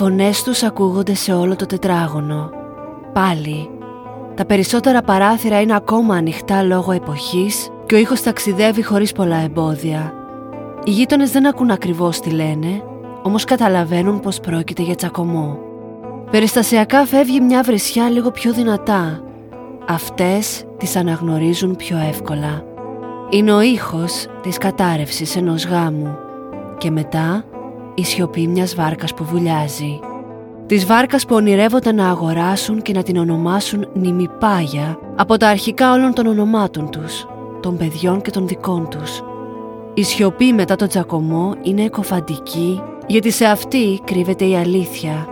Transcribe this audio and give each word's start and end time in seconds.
φωνές 0.00 0.42
τους 0.42 0.62
ακούγονται 0.62 1.14
σε 1.14 1.32
όλο 1.32 1.56
το 1.56 1.66
τετράγωνο. 1.66 2.50
Πάλι, 3.12 3.70
τα 4.34 4.44
περισσότερα 4.44 5.02
παράθυρα 5.02 5.60
είναι 5.60 5.74
ακόμα 5.76 6.14
ανοιχτά 6.14 6.62
λόγω 6.62 6.92
εποχής 6.92 7.68
και 7.86 7.94
ο 7.94 7.98
ήχος 7.98 8.22
ταξιδεύει 8.22 8.82
χωρίς 8.82 9.12
πολλά 9.12 9.36
εμπόδια. 9.36 10.12
Οι 10.84 10.90
γείτονες 10.90 11.30
δεν 11.30 11.46
ακούν 11.46 11.70
ακριβώς 11.70 12.20
τι 12.20 12.30
λένε, 12.30 12.82
όμως 13.22 13.44
καταλαβαίνουν 13.44 14.20
πως 14.20 14.40
πρόκειται 14.40 14.82
για 14.82 14.94
τσακωμό. 14.94 15.58
Περιστασιακά 16.30 17.06
φεύγει 17.06 17.40
μια 17.40 17.62
βρισιά 17.62 18.10
λίγο 18.10 18.30
πιο 18.30 18.52
δυνατά. 18.52 19.20
Αυτές 19.88 20.64
τις 20.76 20.96
αναγνωρίζουν 20.96 21.76
πιο 21.76 21.98
εύκολα. 22.08 22.64
Είναι 23.30 23.52
ο 23.52 23.60
ήχος 23.60 24.26
της 24.42 24.58
κατάρρευσης 24.58 25.36
ενός 25.36 25.66
γάμου 25.66 26.16
και 26.78 26.90
μετά 26.90 27.44
η 28.00 28.04
σιωπή 28.04 28.46
μιας 28.46 28.74
βάρκας 28.74 29.14
που 29.14 29.24
βουλιάζει. 29.24 30.00
Της 30.66 30.86
βάρκας 30.86 31.26
που 31.26 31.34
ονειρεύονται 31.34 31.92
να 31.92 32.08
αγοράσουν 32.08 32.82
και 32.82 32.92
να 32.92 33.02
την 33.02 33.16
ονομάσουν 33.16 33.88
νημιπάγια 33.94 34.98
από 35.16 35.36
τα 35.36 35.48
αρχικά 35.48 35.92
όλων 35.92 36.12
των 36.12 36.26
ονομάτων 36.26 36.90
τους, 36.90 37.26
των 37.60 37.76
παιδιών 37.76 38.20
και 38.20 38.30
των 38.30 38.46
δικών 38.46 38.88
τους. 38.88 39.22
Η 39.94 40.02
σιωπή 40.02 40.52
μετά 40.52 40.76
το 40.76 40.86
τσακωμό 40.86 41.54
είναι 41.62 41.82
εκοφαντική 41.82 42.82
γιατί 43.06 43.30
σε 43.30 43.44
αυτή 43.44 44.00
κρύβεται 44.04 44.44
η 44.44 44.56
αλήθεια. 44.56 45.28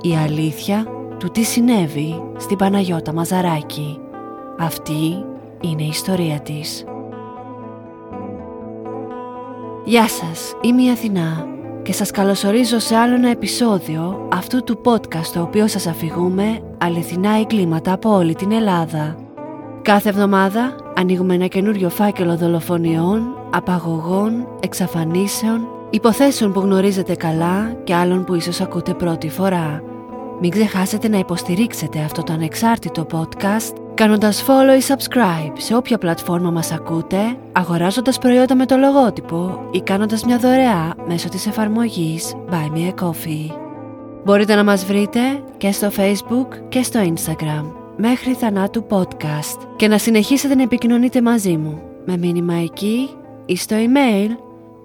Η 0.00 0.16
αλήθεια 0.24 0.86
του 1.18 1.28
τι 1.28 1.42
συνέβη 1.42 2.22
στην 2.36 2.56
Παναγιώτα 2.56 3.12
Μαζαράκη. 3.12 4.00
Αυτή 4.58 5.24
είναι 5.60 5.82
η 5.82 5.88
ιστορία 5.88 6.40
της. 6.40 6.84
Γεια 9.84 10.08
σας, 10.08 10.52
είμαι 10.62 10.82
η 10.82 10.90
Αθηνά 10.90 11.56
και 11.88 11.94
σας 11.94 12.10
καλωσορίζω 12.10 12.78
σε 12.78 12.96
άλλο 12.96 13.14
ένα 13.14 13.30
επεισόδιο 13.30 14.28
αυτού 14.32 14.64
του 14.64 14.80
podcast 14.84 15.26
το 15.32 15.42
οποίο 15.42 15.66
σας 15.66 15.86
αφηγούμε 15.86 16.60
αληθινά 16.78 17.38
εγκλήματα 17.38 17.92
από 17.92 18.14
όλη 18.14 18.34
την 18.34 18.52
Ελλάδα. 18.52 19.16
Κάθε 19.82 20.08
εβδομάδα 20.08 20.74
ανοίγουμε 20.96 21.34
ένα 21.34 21.46
καινούριο 21.46 21.88
φάκελο 21.88 22.36
δολοφονιών, 22.36 23.22
απαγωγών, 23.50 24.48
εξαφανίσεων, 24.60 25.68
υποθέσεων 25.90 26.52
που 26.52 26.60
γνωρίζετε 26.60 27.14
καλά 27.14 27.72
και 27.84 27.94
άλλων 27.94 28.24
που 28.24 28.34
ίσως 28.34 28.60
ακούτε 28.60 28.94
πρώτη 28.94 29.28
φορά. 29.28 29.82
Μην 30.40 30.50
ξεχάσετε 30.50 31.08
να 31.08 31.18
υποστηρίξετε 31.18 31.98
αυτό 31.98 32.22
το 32.22 32.32
ανεξάρτητο 32.32 33.06
podcast 33.12 33.72
κάνοντας 33.98 34.44
follow 34.46 34.80
ή 34.80 34.82
subscribe 34.88 35.52
σε 35.56 35.76
όποια 35.76 35.98
πλατφόρμα 35.98 36.50
μας 36.50 36.72
ακούτε, 36.72 37.36
αγοράζοντας 37.52 38.18
προϊόντα 38.18 38.54
με 38.54 38.66
το 38.66 38.76
λογότυπο 38.76 39.68
ή 39.72 39.80
κάνοντας 39.80 40.24
μια 40.24 40.38
δωρεά 40.38 40.94
μέσω 41.06 41.28
της 41.28 41.46
εφαρμογής 41.46 42.34
Buy 42.50 42.70
Me 42.74 42.88
A 42.88 42.94
Coffee. 43.04 43.50
Μπορείτε 44.24 44.54
να 44.54 44.64
μας 44.64 44.84
βρείτε 44.84 45.20
και 45.56 45.72
στο 45.72 45.90
Facebook 45.96 46.46
και 46.68 46.82
στο 46.82 47.14
Instagram 47.14 47.72
μέχρι 47.96 48.32
θανάτου 48.32 48.86
podcast 48.88 49.58
και 49.76 49.88
να 49.88 49.98
συνεχίσετε 49.98 50.54
να 50.54 50.62
επικοινωνείτε 50.62 51.22
μαζί 51.22 51.56
μου 51.56 51.82
με 52.04 52.16
μήνυμα 52.16 52.54
εκεί 52.54 53.08
ή 53.46 53.56
στο 53.56 53.76
email 53.76 54.30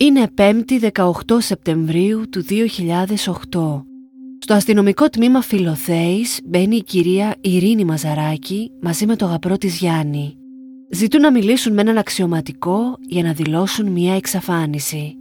είναι 0.02 0.30
5η 0.38 0.90
18 0.92 1.12
Σεπτεμβρίου 1.38 2.28
του 2.30 2.44
2008. 2.44 3.82
Στο 4.38 4.54
αστυνομικό 4.54 5.08
τμήμα 5.08 5.40
Φιλοθέης 5.40 6.40
μπαίνει 6.44 6.76
η 6.76 6.82
κυρία 6.82 7.34
Ειρήνη 7.40 7.84
Μαζαράκη 7.84 8.70
μαζί 8.80 9.06
με 9.06 9.16
το 9.16 9.26
γαμπρό 9.26 9.56
της 9.56 9.78
Γιάννη. 9.78 10.36
Ζητούν 10.90 11.20
να 11.20 11.30
μιλήσουν 11.30 11.72
με 11.72 11.80
έναν 11.80 11.98
αξιωματικό 11.98 12.96
για 13.06 13.22
να 13.22 13.32
δηλώσουν 13.32 13.90
μία 13.90 14.14
εξαφάνιση. 14.14 15.16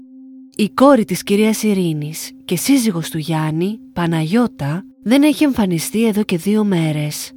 Η 0.55 0.69
κόρη 0.69 1.05
της 1.05 1.23
κυρίας 1.23 1.63
Ειρήνης 1.63 2.31
και 2.45 2.55
σύζυγος 2.57 3.09
του 3.09 3.17
Γιάννη, 3.17 3.79
Παναγιώτα, 3.93 4.85
δεν 5.03 5.23
έχει 5.23 5.43
εμφανιστεί 5.43 6.07
εδώ 6.07 6.23
και 6.23 6.37
δύο 6.37 6.63
μέρες. 6.63 7.31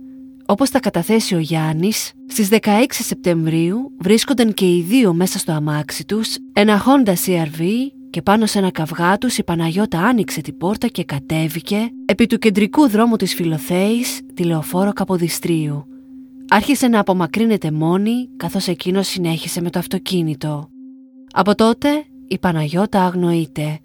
Όπως 0.46 0.70
τα 0.70 0.80
καταθέσει 0.80 1.34
ο 1.34 1.38
Γιάννης, 1.38 2.12
στις 2.26 2.48
16 2.48 2.60
Σεπτεμβρίου 2.88 3.92
βρίσκονταν 3.98 4.54
και 4.54 4.76
οι 4.76 4.82
δύο 4.82 5.14
μέσα 5.14 5.38
στο 5.38 5.52
αμάξι 5.52 6.04
τους, 6.04 6.36
ένα 6.52 6.82
Honda 6.84 7.14
CRV 7.26 7.62
και 8.10 8.22
πάνω 8.22 8.46
σε 8.46 8.58
ένα 8.58 8.70
καυγά 8.70 9.18
τους 9.18 9.38
η 9.38 9.44
Παναγιώτα 9.44 10.00
άνοιξε 10.00 10.40
την 10.40 10.56
πόρτα 10.56 10.86
και 10.86 11.04
κατέβηκε 11.04 11.90
επί 12.04 12.26
του 12.26 12.38
κεντρικού 12.38 12.88
δρόμου 12.88 13.16
της 13.16 13.34
Φιλοθέης, 13.34 14.20
τη 14.34 14.44
λεωφόρο 14.44 14.92
Καποδιστρίου. 14.92 15.86
Άρχισε 16.48 16.88
να 16.88 17.00
απομακρύνεται 17.00 17.70
μόνη 17.70 18.28
καθώς 18.36 18.66
εκείνος 18.68 19.06
συνέχισε 19.08 19.60
με 19.60 19.70
το 19.70 19.78
αυτοκίνητο. 19.78 20.68
Από 21.32 21.54
τότε 21.54 21.88
η 22.28 22.38
Παναγιώτα 22.38 23.04
αγνοείται. 23.04 23.78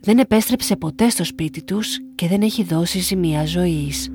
Δεν 0.00 0.18
επέστρεψε 0.18 0.76
ποτέ 0.76 1.08
στο 1.08 1.24
σπίτι 1.24 1.62
τους 1.62 1.98
και 2.14 2.28
δεν 2.28 2.42
έχει 2.42 2.62
δώσει 2.62 2.98
ζημία 2.98 3.46
ζωής. 3.46 4.08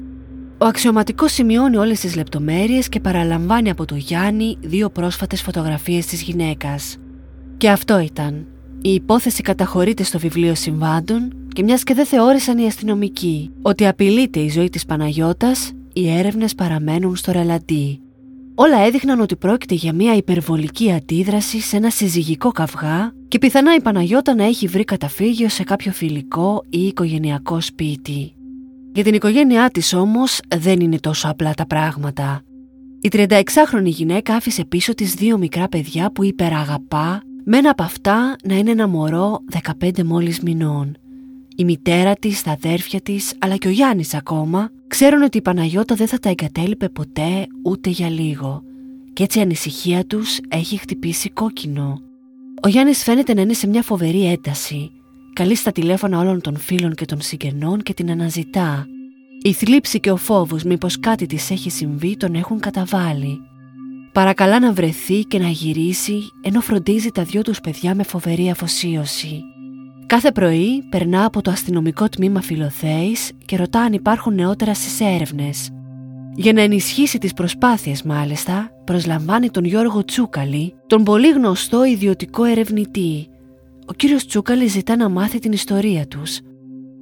Ο 0.61 0.65
αξιωματικός 0.65 1.31
σημειώνει 1.31 1.77
όλες 1.77 1.99
τις 1.99 2.15
λεπτομέρειες 2.15 2.89
και 2.89 2.99
παραλαμβάνει 2.99 3.69
από 3.69 3.85
το 3.85 3.95
Γιάννη 3.95 4.57
δύο 4.61 4.89
πρόσφατες 4.89 5.41
φωτογραφίες 5.41 6.05
της 6.05 6.21
γυναίκας. 6.21 6.97
Και 7.57 7.69
αυτό 7.69 7.99
ήταν. 7.99 8.45
Η 8.81 8.93
υπόθεση 8.93 9.41
καταχωρείται 9.41 10.03
στο 10.03 10.19
βιβλίο 10.19 10.55
συμβάντων 10.55 11.47
και 11.53 11.63
μιας 11.63 11.83
και 11.83 11.93
δεν 11.93 12.05
θεώρησαν 12.05 12.57
οι 12.57 12.65
αστυνομικοί 12.65 13.51
ότι 13.61 13.87
απειλείται 13.87 14.39
η 14.39 14.49
ζωή 14.49 14.69
της 14.69 14.85
Παναγιώτας, 14.85 15.71
οι 15.93 16.09
έρευνες 16.09 16.55
παραμένουν 16.55 17.15
στο 17.15 17.31
ρελαντί. 17.31 18.01
Όλα 18.55 18.79
έδειχναν 18.85 19.19
ότι 19.19 19.35
πρόκειται 19.35 19.75
για 19.75 19.93
μια 19.93 20.15
υπερβολική 20.15 20.91
αντίδραση 20.91 21.59
σε 21.59 21.77
ένα 21.77 21.89
συζυγικό 21.89 22.51
καυγά 22.51 23.13
και 23.27 23.39
πιθανά 23.39 23.75
η 23.75 23.81
Παναγιώτα 23.81 24.35
να 24.35 24.43
έχει 24.43 24.67
βρει 24.67 24.83
καταφύγιο 24.83 25.49
σε 25.49 25.63
κάποιο 25.63 25.91
φιλικό 25.91 26.63
ή 26.69 26.79
οικογενειακό 26.79 27.61
σπίτι. 27.61 28.33
Για 28.93 29.03
την 29.03 29.13
οικογένειά 29.13 29.69
της 29.69 29.93
όμως 29.93 30.39
δεν 30.55 30.79
είναι 30.79 30.99
τόσο 30.99 31.29
απλά 31.29 31.53
τα 31.53 31.65
πράγματα. 31.65 32.41
Η 33.01 33.09
36χρονη 33.11 33.83
γυναίκα 33.83 34.35
άφησε 34.35 34.65
πίσω 34.65 34.93
της 34.93 35.13
δύο 35.13 35.37
μικρά 35.37 35.67
παιδιά 35.67 36.11
που 36.11 36.23
υπεραγαπά 36.23 37.21
με 37.43 37.57
ένα 37.57 37.69
από 37.69 37.83
αυτά 37.83 38.35
να 38.43 38.55
είναι 38.55 38.71
ένα 38.71 38.87
μωρό 38.87 39.39
15 39.81 40.03
μόλις 40.03 40.39
μηνών. 40.39 40.97
Η 41.55 41.63
μητέρα 41.63 42.15
της, 42.15 42.43
τα 42.43 42.51
αδέρφια 42.51 43.01
της 43.01 43.33
αλλά 43.39 43.55
και 43.55 43.67
ο 43.67 43.71
Γιάννης 43.71 44.13
ακόμα 44.13 44.69
ξέρουν 44.87 45.21
ότι 45.21 45.37
η 45.37 45.41
Παναγιώτα 45.41 45.95
δεν 45.95 46.07
θα 46.07 46.19
τα 46.19 46.29
εγκατέλειπε 46.29 46.89
ποτέ 46.89 47.47
ούτε 47.63 47.89
για 47.89 48.09
λίγο 48.09 48.63
και 49.19 49.25
έτσι 49.25 49.39
η 49.39 49.41
ανησυχία 49.41 50.05
τους 50.05 50.39
έχει 50.47 50.77
χτυπήσει 50.77 51.29
κόκκινο. 51.29 52.01
Ο 52.63 52.67
Γιάννης 52.67 53.03
φαίνεται 53.03 53.33
να 53.33 53.41
είναι 53.41 53.53
σε 53.53 53.67
μια 53.67 53.81
φοβερή 53.81 54.25
ένταση 54.25 54.91
Καλεί 55.39 55.55
στα 55.55 55.71
τηλέφωνα 55.71 56.19
όλων 56.19 56.41
των 56.41 56.57
φίλων 56.57 56.95
και 56.95 57.05
των 57.05 57.21
συγγενών 57.21 57.81
και 57.81 57.93
την 57.93 58.11
αναζητά. 58.11 58.85
Η 59.41 59.53
θλίψη 59.53 59.99
και 59.99 60.11
ο 60.11 60.15
φόβος 60.15 60.63
μήπως 60.63 60.99
κάτι 60.99 61.25
της 61.25 61.51
έχει 61.51 61.69
συμβεί 61.69 62.17
τον 62.17 62.35
έχουν 62.35 62.59
καταβάλει. 62.59 63.39
Παρακαλά 64.11 64.59
να 64.59 64.73
βρεθεί 64.73 65.23
και 65.23 65.39
να 65.39 65.47
γυρίσει 65.47 66.19
ενώ 66.41 66.61
φροντίζει 66.61 67.09
τα 67.09 67.23
δυο 67.23 67.41
τους 67.41 67.59
παιδιά 67.59 67.95
με 67.95 68.03
φοβερή 68.03 68.49
αφοσίωση. 68.49 69.41
Κάθε 70.05 70.31
πρωί 70.31 70.83
περνά 70.89 71.25
από 71.25 71.41
το 71.41 71.51
αστυνομικό 71.51 72.09
τμήμα 72.09 72.41
Φιλοθέης 72.41 73.31
και 73.45 73.55
ρωτά 73.55 73.79
αν 73.79 73.93
υπάρχουν 73.93 74.33
νεότερα 74.33 74.73
στις 74.73 74.99
έρευνες. 74.99 75.69
Για 76.35 76.53
να 76.53 76.61
ενισχύσει 76.61 77.17
τις 77.17 77.33
προσπάθειες 77.33 78.03
μάλιστα, 78.03 78.71
προσλαμβάνει 78.83 79.49
τον 79.49 79.63
Γιώργο 79.63 80.05
Τσούκαλη, 80.05 80.73
τον 80.87 81.03
πολύ 81.03 81.29
γνωστό 81.29 81.85
ιδιωτικό 81.85 82.43
ερευνητή, 82.43 83.29
ο 83.89 83.93
κύριος 83.93 84.25
Τσούκαλη 84.25 84.67
ζητά 84.67 84.95
να 84.95 85.09
μάθει 85.09 85.39
την 85.39 85.51
ιστορία 85.51 86.07
τους. 86.07 86.39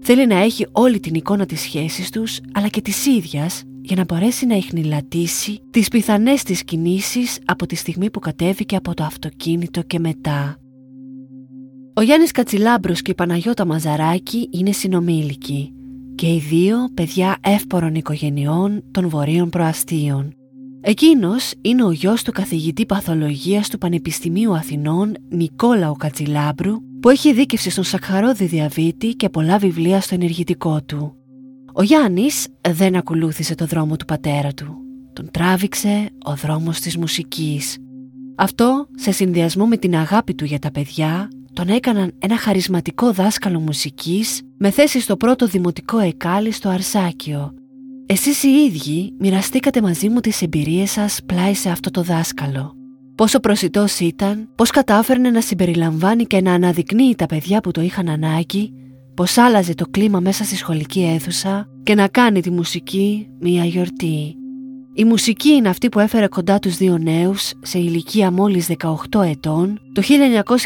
Θέλει 0.02 0.28
να 0.28 0.36
έχει 0.36 0.68
όλη 0.72 1.00
την 1.00 1.14
εικόνα 1.14 1.46
της 1.46 1.62
σχέσης 1.62 2.10
τους, 2.10 2.40
αλλά 2.54 2.68
και 2.68 2.82
της 2.82 3.06
ίδιας, 3.06 3.64
για 3.82 3.96
να 3.96 4.04
μπορέσει 4.04 4.46
να 4.46 4.56
ιχνηλατήσει 4.56 5.60
τις 5.72 5.88
πιθανές 5.88 6.44
της 6.44 6.64
κινήσεις 6.64 7.40
από 7.46 7.66
τη 7.66 7.76
στιγμή 7.76 8.10
που 8.10 8.20
κατέβηκε 8.20 8.76
από 8.76 8.94
το 8.94 9.04
αυτοκίνητο 9.04 9.82
και 9.82 10.00
μετά. 10.00 10.58
Ο 11.94 12.02
Γιάννης 12.02 12.32
Κατσιλάμπρος 12.32 13.02
και 13.02 13.12
η 13.12 13.16
Παναγιώτα 13.16 13.66
Μαζαράκη 13.66 14.50
είναι 14.52 14.72
συνομήλικοι 14.72 15.72
και 16.16 16.28
οι 16.28 16.40
δύο 16.50 16.78
παιδιά 16.94 17.38
εύπορων 17.42 17.96
οικογενειών 17.96 18.84
των 18.92 19.10
βορείων 19.10 19.50
προαστίων. 19.50 20.34
Εκείνος 20.82 21.54
είναι 21.62 21.84
ο 21.84 21.92
γιος 21.92 22.24
του 22.24 22.32
καθηγητή 22.32 22.86
παθολογίας 22.86 23.70
του 23.70 23.78
Πανεπιστημίου 23.78 24.56
Αθηνών 24.56 25.14
Νικόλαου 25.30 25.94
Κατζηλάμπρου 25.94 26.76
που 27.00 27.10
έχει 27.10 27.34
δίκευση 27.34 27.70
στον 27.70 27.84
σακχαρόδι 27.84 28.46
διαβήτη 28.46 29.08
και 29.08 29.30
πολλά 29.30 29.58
βιβλία 29.58 30.02
στο 30.02 30.16
ενεργητικό 30.16 30.82
του. 30.86 31.16
Ο 31.74 31.84
Γιάννης 31.84 32.48
δεν 32.70 32.96
ακολούθησε 32.96 33.56
το 33.56 33.66
δρόμο 33.66 33.96
του 33.96 34.06
πατέρα 34.06 34.54
του. 34.54 34.78
Τον 35.14 35.32
τράβηξε 35.32 36.10
ο 36.26 36.36
δρόμος 36.36 36.80
της 36.80 36.98
μουσικής. 36.98 37.78
Αυτό, 38.36 38.88
σε 38.96 39.12
συνδυασμό 39.12 39.66
με 39.66 39.78
την 39.78 39.96
αγάπη 39.96 40.34
του 40.34 40.46
για 40.46 40.60
τα 40.60 40.72
παιδιά, 40.72 41.30
τον 41.54 41.68
έκαναν 41.68 42.14
ένα 42.20 42.38
χαρισματικό 42.38 43.12
δάσκαλο 43.12 43.60
μουσικής 43.60 44.42
με 44.58 44.70
θέση 44.70 45.00
στο 45.00 45.18
πρώτο 45.18 45.48
δημοτικό 45.48 46.00
εκάλι 46.00 46.52
στο 46.52 46.70
Αρσάκιο 46.70 47.54
εσείς 48.10 48.44
οι 48.44 48.50
ίδιοι 48.50 49.14
μοιραστήκατε 49.20 49.82
μαζί 49.82 50.10
μου 50.10 50.20
τις 50.20 50.42
εμπειρίες 50.42 50.92
σας 50.92 51.20
πλάι 51.26 51.54
σε 51.54 51.70
αυτό 51.70 51.92
το 51.92 52.02
δάσκαλο. 52.02 52.74
πόσο 53.16 53.40
προσιτός 53.40 54.00
ήταν, 54.00 54.50
πώς 54.56 54.70
κατάφερνε 54.70 55.30
να 55.30 55.42
συμπεριλαμβάνει 55.42 56.26
και 56.26 56.42
να 56.42 56.54
αναδεικνύει 56.54 57.16
τα 57.16 57.26
παιδιά 57.26 57.62
που 57.62 57.72
το 57.72 57.82
είχαν 57.82 58.10
ανάγκη, 58.10 58.74
πώς 59.14 59.38
άλλαζε 59.38 59.74
το 59.74 59.86
κλίμα 59.92 60.20
μέσα 60.20 60.44
στη 60.44 60.56
σχολική 60.56 61.04
αίθουσα 61.04 61.68
και 61.84 61.96
να 61.96 62.08
κάνει 62.08 62.42
τη 62.42 62.52
μουσική 62.52 63.28
μία 63.40 63.66
γιορτή. 63.66 64.36
Η 64.94 65.04
μουσική 65.04 65.50
είναι 65.50 65.70
αυτή 65.70 65.90
που 65.90 66.00
έφερε 66.00 66.28
κοντά 66.28 66.60
τους 66.60 66.78
δύο 66.78 66.98
νέους 66.98 67.52
σε 67.62 67.80
ηλικία 67.80 68.32
μόλις 68.32 68.68
18 69.12 69.24
ετών 69.24 69.80
το 69.94 70.02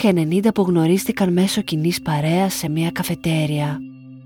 1990 0.02 0.48
που 0.54 0.62
γνωρίστηκαν 0.62 1.34
μέσω 1.34 1.62
κοινής 1.62 2.02
παρέας 2.02 2.54
σε 2.54 2.70
μια 2.70 2.92
καφετέρια. 2.92 3.80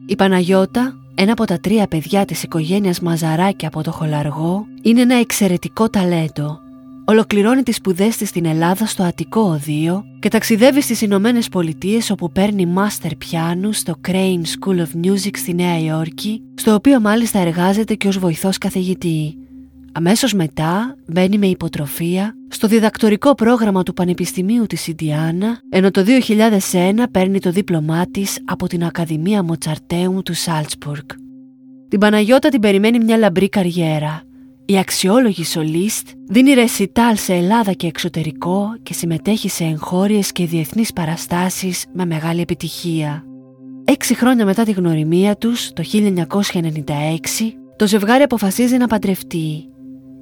Η 0.06 0.15
Παναγιώτα, 0.15 0.94
ένα 1.15 1.31
από 1.31 1.45
τα 1.45 1.59
τρία 1.59 1.88
παιδιά 1.88 2.25
της 2.25 2.44
οικογένειας 2.44 3.00
Μαζαράκη 3.00 3.65
από 3.65 3.83
το 3.83 3.91
Χολαργό, 3.91 4.67
είναι 4.81 5.01
ένα 5.01 5.15
εξαιρετικό 5.15 5.89
ταλέντο. 5.89 6.59
Ολοκληρώνει 7.06 7.63
τις 7.63 7.75
σπουδές 7.75 8.17
της 8.17 8.29
στην 8.29 8.45
Ελλάδα 8.45 8.85
στο 8.85 9.03
Αττικό 9.03 9.41
Οδείο 9.41 10.03
και 10.19 10.29
ταξιδεύει 10.29 10.81
στις 10.81 11.01
Ηνωμένε 11.01 11.39
Πολιτείες 11.51 12.09
όπου 12.09 12.31
παίρνει 12.31 12.65
μάστερ 12.65 13.15
πιάνου 13.15 13.73
στο 13.73 13.94
Crane 14.07 14.41
School 14.41 14.77
of 14.77 15.06
Music 15.06 15.31
στη 15.33 15.53
Νέα 15.53 15.79
Υόρκη, 15.79 16.41
στο 16.56 16.73
οποίο 16.73 17.00
μάλιστα 17.00 17.39
εργάζεται 17.39 17.94
και 17.94 18.07
ως 18.07 18.19
βοηθός 18.19 18.57
καθηγητή. 18.57 19.38
Αμέσως 19.97 20.33
μετά 20.33 20.95
μπαίνει 21.07 21.38
με 21.38 21.47
υποτροφία 21.47 22.36
στο 22.47 22.68
διδακτορικό 22.68 23.36
πρόγραμμα 23.36 23.83
του 23.83 23.94
Πανεπιστημίου 23.94 24.65
της 24.65 24.88
Ιντιάνα, 24.88 25.59
ενώ 25.69 25.92
το 25.92 26.03
2001 26.71 27.03
παίρνει 27.12 27.39
το 27.39 27.51
δίπλωμά 27.51 28.06
της 28.12 28.38
από 28.45 28.68
την 28.68 28.83
Ακαδημία 28.83 29.44
Μοτσαρτέου 29.44 30.21
του 30.25 30.33
Σάλτσπουργκ. 30.33 31.06
Την 31.88 32.00
Παναγιώτα 32.00 32.50
την 32.50 32.59
περιμένει 32.59 33.00
μια 33.00 33.18
λαμπρή 33.18 33.50
καριέρα. 33.50 34.21
Η 34.65 34.77
αξιόλογη 34.77 35.44
σολίστ 35.44 36.07
δίνει 36.30 36.53
ρεσιτάλ 36.53 37.18
σε 37.18 37.33
Ελλάδα 37.33 37.71
και 37.71 37.88
εξωτερικό 37.88 38.77
και 38.83 38.94
συμμετέχει 38.94 39.50
σε 39.50 39.63
εγχώριες 39.63 40.31
και 40.31 40.45
διεθνείς 40.45 40.94
παραστάσεις 40.94 41.86
με 41.94 42.06
μεγάλη 42.06 42.41
επιτυχία. 42.41 43.24
Έξι 43.86 44.15
χρόνια 44.15 44.45
μετά 44.45 44.63
τη 44.63 44.71
γνωριμία 44.71 45.36
τους, 45.36 45.71
το 45.74 45.83
1996, 45.83 47.57
το 47.75 47.88
ζευγάρι 47.88 48.24
αποφασίζει 48.24 48.77
να 48.77 48.88
παντρευτεί 48.88 49.69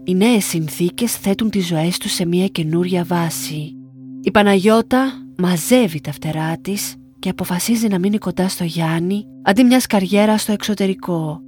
οι 0.05 0.15
νέες 0.15 0.45
συνθήκες 0.45 1.15
θέτουν 1.15 1.49
τις 1.49 1.67
ζωές 1.67 1.97
τους 1.97 2.11
σε 2.11 2.25
μια 2.25 2.47
καινούρια 2.47 3.03
βάση. 3.03 3.75
Η 4.21 4.31
Παναγιώτα 4.31 5.11
μαζεύει 5.37 6.01
τα 6.01 6.11
φτερά 6.11 6.57
της 6.61 6.95
και 7.19 7.29
αποφασίζει 7.29 7.87
να 7.87 7.99
μείνει 7.99 8.17
κοντά 8.17 8.47
στο 8.47 8.63
Γιάννη 8.63 9.25
αντί 9.43 9.63
μιας 9.63 9.87
καριέρας 9.87 10.41
στο 10.41 10.51
εξωτερικό. 10.51 11.41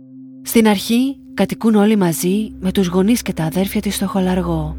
Στην 0.43 0.67
αρχή 0.67 1.17
κατοικούν 1.33 1.75
όλοι 1.75 1.95
μαζί 1.95 2.51
με 2.59 2.71
τους 2.71 2.87
γονείς 2.87 3.21
και 3.21 3.33
τα 3.33 3.43
αδέρφια 3.43 3.81
της 3.81 3.95
στο 3.95 4.07
χολαργό. 4.07 4.77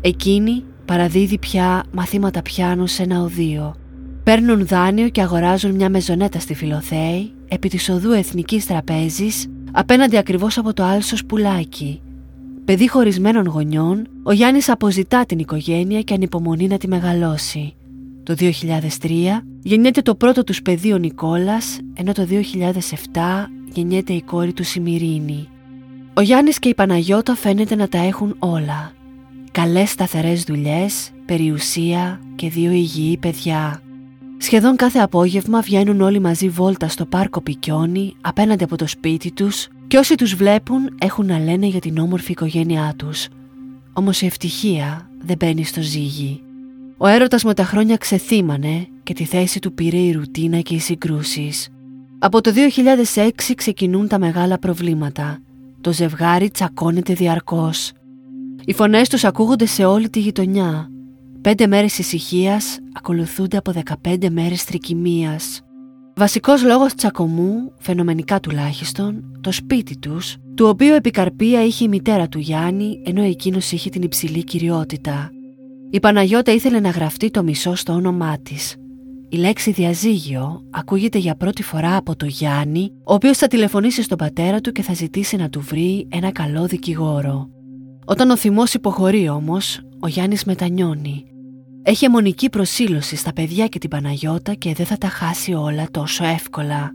Εκείνη 0.00 0.64
παραδίδει 0.84 1.38
πια 1.38 1.84
μαθήματα 1.92 2.42
πιάνου 2.42 2.86
σε 2.86 3.02
ένα 3.02 3.22
οδείο. 3.22 3.74
Παίρνουν 4.24 4.66
δάνειο 4.66 5.08
και 5.08 5.22
αγοράζουν 5.22 5.74
μια 5.74 5.90
μεζονέτα 5.90 6.38
στη 6.38 6.54
Φιλοθέη 6.54 7.32
επί 7.48 7.68
της 7.68 7.88
οδού 7.88 8.12
Εθνικής 8.12 8.66
Τραπέζης 8.66 9.46
απέναντι 9.72 10.16
ακριβώς 10.16 10.58
από 10.58 10.72
το 10.72 10.82
άλσος 10.82 11.24
πουλάκι 11.24 12.00
Παιδί 12.64 12.88
χωρισμένων 12.88 13.46
γονιών, 13.46 14.08
ο 14.22 14.32
Γιάννης 14.32 14.68
αποζητά 14.68 15.26
την 15.26 15.38
οικογένεια 15.38 16.00
και 16.00 16.14
ανυπομονεί 16.14 16.66
να 16.66 16.78
τη 16.78 16.88
μεγαλώσει. 16.88 17.74
Το 18.22 18.34
2003 18.38 18.50
γεννιέται 19.62 20.02
το 20.02 20.14
πρώτο 20.14 20.44
τους 20.44 20.62
παιδί 20.62 20.92
ο 20.92 20.98
Νικόλας, 20.98 21.78
ενώ 21.94 22.12
το 22.12 22.26
2007 22.26 23.50
γεννιέται 23.72 24.12
η 24.12 24.22
κόρη 24.22 24.52
του 24.52 24.64
Σιμυρίνη. 24.64 25.48
Ο 26.14 26.20
Γιάννης 26.20 26.58
και 26.58 26.68
η 26.68 26.74
Παναγιώτα 26.74 27.34
φαίνεται 27.34 27.74
να 27.74 27.88
τα 27.88 27.98
έχουν 27.98 28.36
όλα. 28.38 28.92
Καλές 29.52 29.90
σταθερές 29.90 30.42
δουλειές, 30.42 31.10
περιουσία 31.26 32.20
και 32.34 32.48
δύο 32.48 32.70
υγιή 32.70 33.16
παιδιά. 33.16 33.82
Σχεδόν 34.38 34.76
κάθε 34.76 34.98
απόγευμα 34.98 35.60
βγαίνουν 35.60 36.00
όλοι 36.00 36.20
μαζί 36.20 36.48
βόλτα 36.48 36.88
στο 36.88 37.06
πάρκο 37.06 37.40
Πικιόνι 37.40 38.14
απέναντι 38.20 38.64
από 38.64 38.76
το 38.76 38.86
σπίτι 38.86 39.32
τους 39.32 39.68
και 39.90 39.98
όσοι 39.98 40.14
τους 40.14 40.34
βλέπουν 40.34 40.94
έχουν 41.00 41.26
να 41.26 41.38
λένε 41.38 41.66
για 41.66 41.80
την 41.80 41.98
όμορφη 41.98 42.30
οικογένειά 42.30 42.94
τους. 42.96 43.28
Όμως 43.92 44.22
η 44.22 44.26
ευτυχία 44.26 45.10
δεν 45.20 45.36
μπαίνει 45.38 45.64
στο 45.64 45.80
ζύγι. 45.82 46.42
Ο 46.96 47.06
έρωτας 47.06 47.44
με 47.44 47.54
τα 47.54 47.64
χρόνια 47.64 47.96
ξεθύμανε 47.96 48.86
και 49.02 49.14
τη 49.14 49.24
θέση 49.24 49.58
του 49.58 49.72
πήρε 49.72 49.96
η 49.96 50.12
ρουτίνα 50.12 50.60
και 50.60 50.74
οι 50.74 50.78
συγκρούσεις. 50.78 51.68
Από 52.18 52.40
το 52.40 52.52
2006 53.14 53.30
ξεκινούν 53.56 54.08
τα 54.08 54.18
μεγάλα 54.18 54.58
προβλήματα. 54.58 55.38
Το 55.80 55.92
ζευγάρι 55.92 56.50
τσακώνεται 56.50 57.12
διαρκώς. 57.12 57.92
Οι 58.64 58.72
φωνές 58.72 59.08
τους 59.08 59.24
ακούγονται 59.24 59.66
σε 59.66 59.84
όλη 59.84 60.10
τη 60.10 60.20
γειτονιά. 60.20 60.90
Πέντε 61.40 61.66
μέρες 61.66 61.98
ησυχίας 61.98 62.78
ακολουθούνται 62.92 63.56
από 63.56 63.72
15 64.02 64.30
μέρες 64.30 64.64
τρικυμίας. 64.64 65.60
Βασικός 66.16 66.64
λόγος 66.64 66.94
τσακωμού, 66.94 67.72
φαινομενικά 67.78 68.40
τουλάχιστον, 68.40 69.38
το 69.40 69.52
σπίτι 69.52 69.98
τους, 69.98 70.36
του 70.54 70.66
οποίου 70.66 70.94
επικαρπία 70.94 71.64
είχε 71.64 71.84
η 71.84 71.88
μητέρα 71.88 72.28
του 72.28 72.38
Γιάννη, 72.38 73.02
ενώ 73.04 73.22
εκείνος 73.22 73.72
είχε 73.72 73.90
την 73.90 74.02
υψηλή 74.02 74.44
κυριότητα. 74.44 75.30
Η 75.90 76.00
Παναγιώτα 76.00 76.52
ήθελε 76.52 76.80
να 76.80 76.90
γραφτεί 76.90 77.30
το 77.30 77.42
μισό 77.42 77.74
στο 77.74 77.92
όνομά 77.92 78.38
της. 78.42 78.76
Η 79.28 79.36
λέξη 79.36 79.70
διαζύγιο 79.70 80.62
ακούγεται 80.70 81.18
για 81.18 81.34
πρώτη 81.34 81.62
φορά 81.62 81.96
από 81.96 82.16
το 82.16 82.26
Γιάννη, 82.26 82.92
ο 83.04 83.14
οποίος 83.14 83.36
θα 83.38 83.46
τηλεφωνήσει 83.46 84.02
στον 84.02 84.18
πατέρα 84.18 84.60
του 84.60 84.72
και 84.72 84.82
θα 84.82 84.94
ζητήσει 84.94 85.36
να 85.36 85.48
του 85.48 85.60
βρει 85.60 86.06
ένα 86.10 86.32
καλό 86.32 86.66
δικηγόρο. 86.66 87.48
Όταν 88.04 88.30
ο 88.30 88.36
θυμός 88.36 88.74
υποχωρεί 88.74 89.28
όμως, 89.28 89.80
ο 90.00 90.06
Γιάννης 90.06 90.44
μετανιώνει 90.44 91.24
έχει 91.82 92.04
αιμονική 92.04 92.50
προσήλωση 92.50 93.16
στα 93.16 93.32
παιδιά 93.32 93.66
και 93.66 93.78
την 93.78 93.90
Παναγιώτα 93.90 94.54
και 94.54 94.74
δεν 94.74 94.86
θα 94.86 94.98
τα 94.98 95.08
χάσει 95.08 95.52
όλα 95.52 95.86
τόσο 95.90 96.24
εύκολα. 96.24 96.92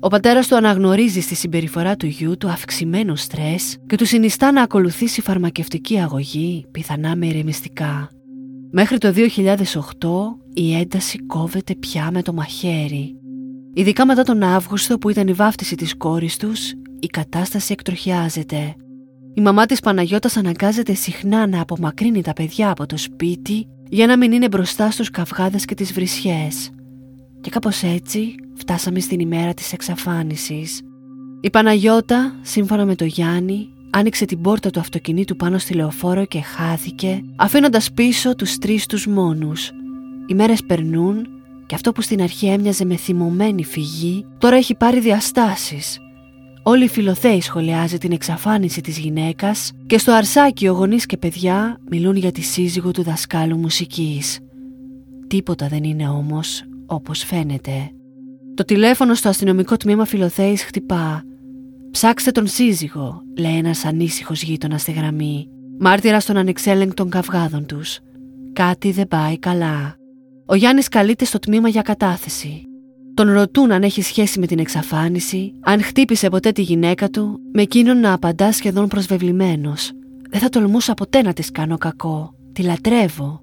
Ο 0.00 0.08
πατέρας 0.08 0.46
του 0.46 0.56
αναγνωρίζει 0.56 1.20
στη 1.20 1.34
συμπεριφορά 1.34 1.96
του 1.96 2.06
γιού 2.06 2.36
του 2.36 2.48
αυξημένο 2.48 3.16
στρες 3.16 3.76
και 3.86 3.96
του 3.96 4.06
συνιστά 4.06 4.52
να 4.52 4.62
ακολουθήσει 4.62 5.20
φαρμακευτική 5.20 5.98
αγωγή, 5.98 6.66
πιθανά 6.70 7.16
με 7.16 7.26
ηρεμιστικά. 7.26 8.10
Μέχρι 8.70 8.98
το 8.98 9.12
2008 9.12 9.22
η 10.54 10.74
ένταση 10.74 11.18
κόβεται 11.18 11.74
πια 11.74 12.10
με 12.12 12.22
το 12.22 12.32
μαχαίρι. 12.32 13.16
Ειδικά 13.74 14.06
μετά 14.06 14.22
τον 14.22 14.42
Αύγουστο 14.42 14.98
που 14.98 15.10
ήταν 15.10 15.28
η 15.28 15.32
βάφτιση 15.32 15.74
της 15.74 15.96
κόρης 15.96 16.36
τους, 16.36 16.70
η 17.00 17.06
κατάσταση 17.06 17.72
εκτροχιάζεται. 17.72 18.74
Η 19.34 19.40
μαμά 19.40 19.66
της 19.66 19.80
Παναγιώτας 19.80 20.36
αναγκάζεται 20.36 20.94
συχνά 20.94 21.46
να 21.46 21.60
απομακρύνει 21.60 22.22
τα 22.22 22.32
παιδιά 22.32 22.70
από 22.70 22.86
το 22.86 22.96
σπίτι 22.96 23.66
για 23.88 24.06
να 24.06 24.16
μην 24.16 24.32
είναι 24.32 24.48
μπροστά 24.48 24.90
στους 24.90 25.10
καυγάδες 25.10 25.64
και 25.64 25.74
τις 25.74 25.92
βρισιές. 25.92 26.70
Και 27.40 27.50
κάπως 27.50 27.82
έτσι 27.82 28.34
φτάσαμε 28.54 29.00
στην 29.00 29.20
ημέρα 29.20 29.54
της 29.54 29.72
εξαφάνισης. 29.72 30.80
Η 31.40 31.50
Παναγιώτα, 31.50 32.34
σύμφωνα 32.42 32.84
με 32.84 32.94
το 32.94 33.04
Γιάννη, 33.04 33.68
άνοιξε 33.90 34.24
την 34.24 34.40
πόρτα 34.40 34.70
του 34.70 34.80
αυτοκινήτου 34.80 35.36
πάνω 35.36 35.58
στη 35.58 35.74
λεωφόρο 35.74 36.24
και 36.24 36.40
χάθηκε, 36.40 37.22
αφήνοντας 37.36 37.92
πίσω 37.92 38.34
τους 38.34 38.58
τρεις 38.58 38.86
τους 38.86 39.06
μόνους. 39.06 39.70
Οι 40.26 40.34
μέρες 40.34 40.62
περνούν 40.66 41.26
και 41.66 41.74
αυτό 41.74 41.92
που 41.92 42.00
στην 42.00 42.22
αρχή 42.22 42.46
έμοιαζε 42.46 42.84
με 42.84 42.96
θυμωμένη 42.96 43.64
φυγή, 43.64 44.26
τώρα 44.38 44.56
έχει 44.56 44.74
πάρει 44.74 45.00
διαστάσεις 45.00 46.00
Όλοι 46.68 46.84
οι 46.84 46.88
φιλοθέοι 46.88 47.40
σχολιάζει 47.40 47.98
την 47.98 48.12
εξαφάνιση 48.12 48.80
της 48.80 48.98
γυναίκας 48.98 49.72
και 49.86 49.98
στο 49.98 50.12
αρσάκι 50.12 50.68
ο 50.68 50.72
γονείς 50.72 51.06
και 51.06 51.16
παιδιά 51.16 51.80
μιλούν 51.90 52.16
για 52.16 52.32
τη 52.32 52.40
σύζυγο 52.40 52.90
του 52.90 53.02
δασκάλου 53.02 53.56
μουσικής. 53.56 54.38
Τίποτα 55.26 55.68
δεν 55.68 55.84
είναι 55.84 56.08
όμως 56.08 56.62
όπως 56.86 57.24
φαίνεται. 57.24 57.90
Το 58.54 58.64
τηλέφωνο 58.64 59.14
στο 59.14 59.28
αστυνομικό 59.28 59.76
τμήμα 59.76 60.04
φιλοθέης 60.04 60.64
χτυπά. 60.64 61.22
«Ψάξτε 61.90 62.30
τον 62.30 62.46
σύζυγο», 62.46 63.22
λέει 63.38 63.56
ένας 63.56 63.84
ανήσυχος 63.84 64.42
γείτονας 64.42 64.80
στη 64.80 64.92
γραμμή. 64.92 65.48
Μάρτυρας 65.78 66.24
των 66.24 66.36
ανεξέλεγκτων 66.36 67.10
καυγάδων 67.10 67.66
τους. 67.66 67.98
Κάτι 68.52 68.90
δεν 68.90 69.08
πάει 69.08 69.38
καλά. 69.38 69.96
Ο 70.46 70.54
Γιάννης 70.54 70.88
καλείται 70.88 71.24
στο 71.24 71.38
τμήμα 71.38 71.68
για 71.68 71.82
κατάθεση. 71.82 72.62
Τον 73.16 73.32
ρωτούν 73.32 73.72
αν 73.72 73.82
έχει 73.82 74.02
σχέση 74.02 74.40
με 74.40 74.46
την 74.46 74.58
εξαφάνιση, 74.58 75.52
αν 75.60 75.82
χτύπησε 75.82 76.28
ποτέ 76.28 76.52
τη 76.52 76.62
γυναίκα 76.62 77.08
του, 77.10 77.40
με 77.52 77.62
εκείνον 77.62 78.00
να 78.00 78.12
απαντά 78.12 78.52
σχεδόν 78.52 78.88
προσβεβλημένος. 78.88 79.92
Δεν 80.30 80.40
θα 80.40 80.48
τολμούσα 80.48 80.94
ποτέ 80.94 81.22
να 81.22 81.32
της 81.32 81.50
κάνω 81.50 81.78
κακό. 81.78 82.34
Τη 82.52 82.62
λατρεύω. 82.62 83.40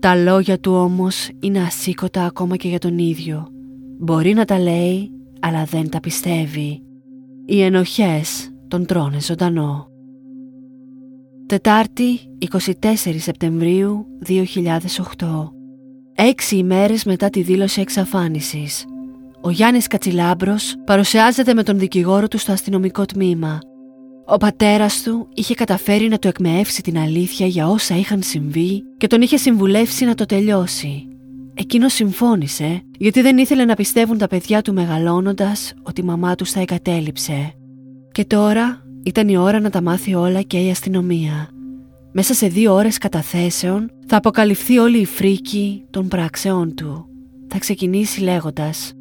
Τα 0.00 0.14
λόγια 0.14 0.58
του 0.58 0.72
όμως 0.72 1.28
είναι 1.40 1.60
ασήκωτα 1.62 2.24
ακόμα 2.24 2.56
και 2.56 2.68
για 2.68 2.78
τον 2.78 2.98
ίδιο. 2.98 3.48
Μπορεί 3.98 4.32
να 4.32 4.44
τα 4.44 4.58
λέει, 4.58 5.10
αλλά 5.40 5.64
δεν 5.64 5.88
τα 5.88 6.00
πιστεύει. 6.00 6.82
Οι 7.46 7.62
ενοχές 7.62 8.50
τον 8.68 8.86
τρώνε 8.86 9.20
ζωντανό. 9.20 9.86
Τετάρτη 11.46 12.20
24 12.50 12.70
Σεπτεμβρίου 13.16 14.06
2008 14.26 15.50
Έξι 16.14 16.56
ημέρες 16.56 17.04
μετά 17.04 17.30
τη 17.30 17.42
δήλωση 17.42 17.80
εξαφάνισης 17.80 18.84
ο 19.44 19.50
Γιάννης 19.50 19.86
Κατσιλάμπρος 19.86 20.74
παρουσιάζεται 20.84 21.54
με 21.54 21.62
τον 21.62 21.78
δικηγόρο 21.78 22.28
του 22.28 22.38
στο 22.38 22.52
αστυνομικό 22.52 23.04
τμήμα. 23.04 23.58
Ο 24.26 24.36
πατέρας 24.36 25.02
του 25.02 25.28
είχε 25.34 25.54
καταφέρει 25.54 26.08
να 26.08 26.18
του 26.18 26.28
εκμεεύσει 26.28 26.82
την 26.82 26.98
αλήθεια 26.98 27.46
για 27.46 27.68
όσα 27.68 27.96
είχαν 27.96 28.22
συμβεί 28.22 28.82
και 28.96 29.06
τον 29.06 29.22
είχε 29.22 29.36
συμβουλεύσει 29.36 30.04
να 30.04 30.14
το 30.14 30.26
τελειώσει. 30.26 31.06
Εκείνος 31.54 31.92
συμφώνησε 31.92 32.82
γιατί 32.98 33.20
δεν 33.20 33.38
ήθελε 33.38 33.64
να 33.64 33.74
πιστεύουν 33.74 34.18
τα 34.18 34.26
παιδιά 34.26 34.62
του 34.62 34.72
μεγαλώνοντας 34.72 35.74
ότι 35.82 36.00
η 36.00 36.04
μαμά 36.04 36.34
τους 36.34 36.50
θα 36.50 36.60
εγκατέλειψε. 36.60 37.52
Και 38.12 38.24
τώρα 38.24 38.82
ήταν 39.02 39.28
η 39.28 39.36
ώρα 39.36 39.60
να 39.60 39.70
τα 39.70 39.82
μάθει 39.82 40.14
όλα 40.14 40.42
και 40.42 40.58
η 40.58 40.70
αστυνομία. 40.70 41.48
Μέσα 42.12 42.34
σε 42.34 42.46
δύο 42.46 42.74
ώρες 42.74 42.98
καταθέσεων 42.98 43.90
θα 44.06 44.16
αποκαλυφθεί 44.16 44.78
όλη 44.78 44.98
η 44.98 45.04
φρίκη 45.04 45.84
των 45.90 46.08
πράξεών 46.08 46.74
του. 46.74 47.06
Θα 47.48 47.58
ξεκινήσει 47.58 48.20
λέγοντας 48.20 48.92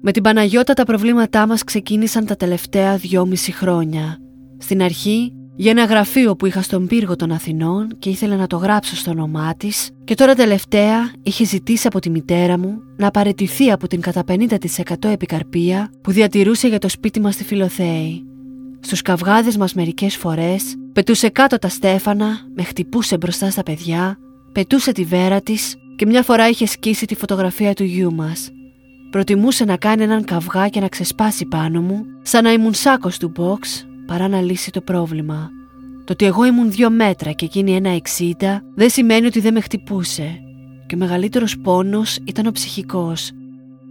«Με 0.00 0.12
την 0.12 0.22
Παναγιώτα 0.22 0.72
τα 0.72 0.84
προβλήματά 0.84 1.46
μας 1.46 1.64
ξεκίνησαν 1.64 2.26
τα 2.26 2.36
τελευταία 2.36 2.96
δυόμιση 2.96 3.52
χρόνια. 3.52 4.18
Στην 4.58 4.82
αρχή 4.82 5.32
για 5.60 5.70
ένα 5.70 5.84
γραφείο 5.84 6.36
που 6.36 6.46
είχα 6.46 6.62
στον 6.62 6.86
πύργο 6.86 7.16
των 7.16 7.32
Αθηνών 7.32 7.96
και 7.98 8.10
ήθελα 8.10 8.36
να 8.36 8.46
το 8.46 8.56
γράψω 8.56 8.96
στο 8.96 9.10
όνομά 9.10 9.54
της, 9.56 9.90
και 10.04 10.14
τώρα 10.14 10.34
τελευταία 10.34 11.12
είχε 11.22 11.44
ζητήσει 11.44 11.86
από 11.86 11.98
τη 11.98 12.10
μητέρα 12.10 12.58
μου 12.58 12.82
να 12.96 13.06
απαρατηθεί 13.06 13.70
από 13.70 13.86
την 13.86 14.00
κατά 14.00 14.24
50% 14.28 15.08
επικαρπία 15.10 15.90
που 16.02 16.10
διατηρούσε 16.10 16.68
για 16.68 16.78
το 16.78 16.88
σπίτι 16.88 17.20
μας 17.20 17.34
στη 17.34 17.44
Φιλοθέη. 17.44 18.24
Στους 18.80 19.02
καυγάδες 19.02 19.56
μας 19.56 19.74
μερικές 19.74 20.16
φορές 20.16 20.74
πετούσε 20.92 21.28
κάτω 21.28 21.58
τα 21.58 21.68
στέφανα, 21.68 22.40
με 22.54 22.62
χτυπούσε 22.62 23.16
μπροστά 23.16 23.50
στα 23.50 23.62
παιδιά, 23.62 24.18
πετούσε 24.52 24.92
τη 24.92 25.04
βέρα 25.04 25.40
της 25.40 25.76
και 25.96 26.06
μια 26.06 26.22
φορά 26.22 26.48
είχε 26.48 26.66
σκίσει 26.66 27.06
τη 27.06 27.14
φωτογραφία 27.14 27.74
του 27.74 27.84
γιού 27.84 28.14
μας. 28.14 28.50
Προτιμούσε 29.10 29.64
να 29.64 29.76
κάνει 29.76 30.02
έναν 30.02 30.24
καυγά 30.24 30.68
και 30.68 30.80
να 30.80 30.88
ξεσπάσει 30.88 31.46
πάνω 31.46 31.80
μου, 31.80 32.04
σαν 32.22 32.44
να 32.44 32.52
ήμουν 32.52 32.74
σάκος 32.74 33.18
του 33.18 33.32
box 33.36 33.84
παρά 34.06 34.28
να 34.28 34.40
λύσει 34.40 34.70
το 34.70 34.80
πρόβλημα. 34.80 35.50
Το 36.04 36.12
ότι 36.12 36.24
εγώ 36.24 36.44
ήμουν 36.44 36.70
δύο 36.70 36.90
μέτρα 36.90 37.32
και 37.32 37.44
εκείνη 37.44 37.74
ένα 37.74 37.90
εξήντα 37.90 38.62
δεν 38.74 38.90
σημαίνει 38.90 39.26
ότι 39.26 39.40
δεν 39.40 39.52
με 39.52 39.60
χτυπούσε. 39.60 40.40
Και 40.86 40.94
ο 40.94 40.98
μεγαλύτερος 40.98 41.58
πόνος 41.58 42.18
ήταν 42.24 42.46
ο 42.46 42.50
ψυχικός. 42.50 43.30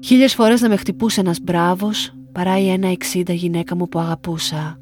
Χίλιες 0.03 0.33
φορές 0.33 0.61
να 0.61 0.69
με 0.69 0.75
χτυπούσε 0.75 1.19
ένας 1.19 1.39
μπράβος 1.39 2.13
παρά 2.31 2.59
η 2.59 2.69
ένα 2.69 2.87
εξήντα 2.87 3.33
γυναίκα 3.33 3.75
μου 3.75 3.87
που 3.87 3.99
αγαπούσα. 3.99 4.79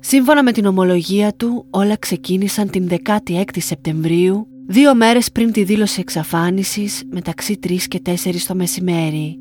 Σύμφωνα 0.00 0.42
με 0.42 0.52
την 0.52 0.66
ομολογία 0.66 1.32
του, 1.36 1.66
όλα 1.70 1.96
ξεκίνησαν 1.96 2.70
την 2.70 2.88
16η 2.88 3.58
Σεπτεμβρίου, 3.58 4.46
δύο 4.66 4.94
μέρες 4.94 5.32
πριν 5.32 5.52
τη 5.52 5.64
δήλωση 5.64 6.00
εξαφάνισης, 6.00 7.02
μεταξύ 7.10 7.58
3 7.66 7.76
και 7.88 8.00
4 8.04 8.46
το 8.46 8.54
μεσημέρι. 8.54 9.36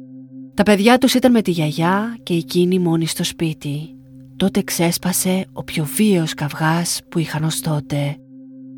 Τα 0.54 0.64
παιδιά 0.64 0.98
τους 0.98 1.14
ήταν 1.14 1.32
με 1.32 1.42
τη 1.42 1.52
γιαγιά 1.52 2.18
και 2.24 2.34
εκείνη 2.34 2.80
μόνη 2.80 3.06
στο 3.06 3.24
σπίτι. 3.24 3.96
Τότε 4.36 4.62
ξέσπασε 4.62 5.46
ο 5.54 5.64
πιο 5.64 5.88
βίαιος 5.96 6.34
καυγάς 6.34 7.00
που 7.10 7.20
είχαν 7.20 7.44
ως 7.44 7.60
τότε. 7.60 8.18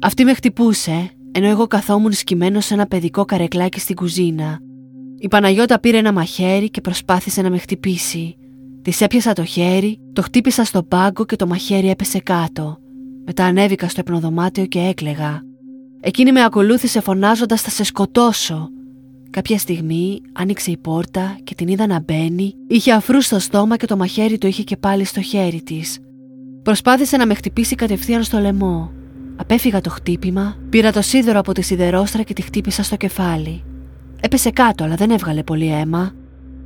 Αυτή 0.02 0.24
με 0.24 0.34
χτυπούσε, 0.34 1.10
ενώ 1.32 1.48
εγώ 1.48 1.68
καθόμουν 1.68 2.12
σκυμμένος 2.12 2.66
σε 2.66 2.74
ένα 2.74 2.86
παιδικό 2.86 3.26
καρεκλάκι 3.26 3.80
στην 3.80 3.96
κουζίνα. 3.96 4.60
Η 5.18 5.28
Παναγιώτα 5.28 5.80
πήρε 5.80 5.98
ένα 5.98 6.14
μαχαίρι 6.14 6.70
και 6.70 6.82
προσπάθησε 6.82 7.42
να 7.42 7.50
με 7.50 7.58
χτυπήσει. 7.58 8.36
Της 8.82 9.02
έπιασα 9.02 9.34
το 9.34 9.44
χέρι, 9.44 10.00
το 10.14 10.22
χτύπησα 10.22 10.64
στο 10.64 10.84
πάγκο 10.84 11.26
και 11.26 11.36
το 11.36 11.48
μαχαίρι 11.48 11.90
έπεσε 11.90 12.20
κάτω. 12.20 12.78
Μετά 13.26 13.46
ανέβηκα 13.46 13.90
στο 13.90 14.00
υπνοδωμάτιο 14.00 14.66
και 14.66 14.80
έκλεγα. 14.80 15.42
Εκείνη 16.02 16.32
με 16.32 16.44
ακολούθησε 16.44 17.02
φωνάζοντας 17.02 17.62
«Θα 17.62 17.70
σε 17.70 17.84
σκοτώσω». 17.84 18.70
Κάποια 19.34 19.58
στιγμή 19.58 20.22
άνοιξε 20.34 20.72
η 20.72 20.78
πόρτα 20.78 21.38
και 21.44 21.56
την 21.56 21.68
είδα 21.68 21.88
να 21.88 22.00
μπαίνει, 22.00 22.54
είχε 22.68 22.92
αφρού 22.92 23.22
στο 23.22 23.40
στόμα 23.40 23.78
και 23.78 23.86
το 23.86 23.98
μαχαίρι 23.98 24.38
το 24.38 24.48
είχε 24.48 24.64
και 24.64 24.78
πάλι 24.78 25.04
στο 25.04 25.22
χέρι 25.22 25.62
της. 25.62 26.00
Προσπάθησε 26.64 27.18
να 27.18 27.26
με 27.26 27.34
χτυπήσει 27.34 27.76
κατευθείαν 27.76 28.24
στο 28.24 28.40
λαιμό. 28.40 28.92
Απέφυγα 29.36 29.82
το 29.82 29.90
χτύπημα, 29.90 30.58
πήρα 30.70 30.92
το 30.92 31.02
σίδερο 31.02 31.40
από 31.40 31.52
τη 31.52 31.62
σιδερόστρα 31.62 32.22
και 32.22 32.34
τη 32.34 32.42
χτύπησα 32.42 32.84
στο 32.84 32.96
κεφάλι. 32.96 33.64
Έπεσε 34.22 34.50
κάτω, 34.50 34.84
αλλά 34.84 34.96
δεν 34.96 35.12
έβγαλε 35.12 35.44
πολύ 35.44 35.68
αίμα. 35.68 36.14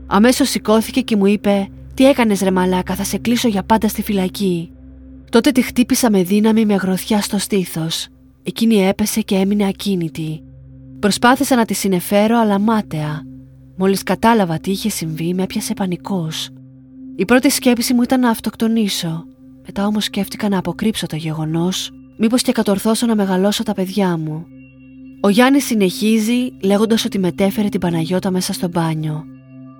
Αμέσως 0.08 0.50
σηκώθηκε 0.50 1.02
και 1.02 1.16
μου 1.16 1.26
είπε: 1.26 1.68
Τι 1.94 2.06
έκανες, 2.06 2.42
ρε 2.42 2.52
Μαλάκα, 2.52 2.96
θα 2.96 3.04
σε 3.04 3.18
κλείσω 3.18 3.48
για 3.48 3.64
πάντα 3.64 3.88
στη 3.88 4.02
φυλακή. 4.02 4.72
Τότε 5.30 5.52
τη 5.52 5.62
χτύπησα 5.62 6.12
με 6.12 6.24
δύναμη 6.24 6.66
με 6.66 6.76
γροθιά 6.76 7.22
στο 7.22 7.38
στήθος. 7.38 8.08
Εκείνη 8.44 8.88
έπεσε 8.88 9.22
και 9.22 9.36
έμεινε 9.36 9.68
ακίνητη. 9.68 10.42
Προσπάθησα 11.00 11.56
να 11.56 11.66
τη 11.66 11.74
συνεφέρω 11.74 12.38
αλλά 12.38 12.60
μάταια. 12.60 13.22
Μόλις 13.77 14.04
κατάλαβα 14.04 14.60
τι 14.60 14.72
είχε 14.72 14.89
συμβεί 14.89 15.34
με 15.34 15.44
έπιασε 15.44 15.74
πανικός. 15.74 16.50
Η 17.16 17.25
πρώτη 17.25 17.50
σκέψη 17.50 17.94
μου 17.94 18.01
ήταν 18.01 18.20
να 18.20 18.30
αυτοκτονήσω. 18.30 19.24
Μετά 19.66 19.86
όμως 19.86 20.04
σκέφτηκα 20.04 20.50
να 20.50 20.58
αποκρύψω 20.58 21.06
το 21.06 21.16
γεγονός, 21.16 21.92
μήπως 22.18 22.42
και 22.42 22.51
κατορθώσω 22.51 23.06
να 23.06 23.16
μεγαλώσω 23.16 23.63
τα 23.63 23.74
παιδιά 23.74 24.18
μου. 24.18 24.46
Ο 25.22 25.30
Γιάννης 25.30 25.66
συνεχίζει 25.66 26.51
λέγοντας 26.63 27.06
ότι 27.06 27.20
μετέφερε 27.20 27.70
την 27.70 27.80
Παναγιώτα 27.80 28.32
μέσα 28.32 28.54
στο 28.54 28.68
μπάνιο. 28.68 29.24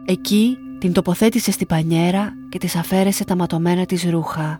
Εκεί 0.05 0.57
την 0.79 0.93
τοποθέτησε 0.93 1.51
στην 1.51 1.67
πανιέρα 1.67 2.33
και 2.50 2.57
της 2.57 2.75
αφαίρεσε 2.75 3.24
τα 3.24 3.36
ματωμένα 3.36 3.86
της 3.86 4.03
ρούχα. 4.09 4.59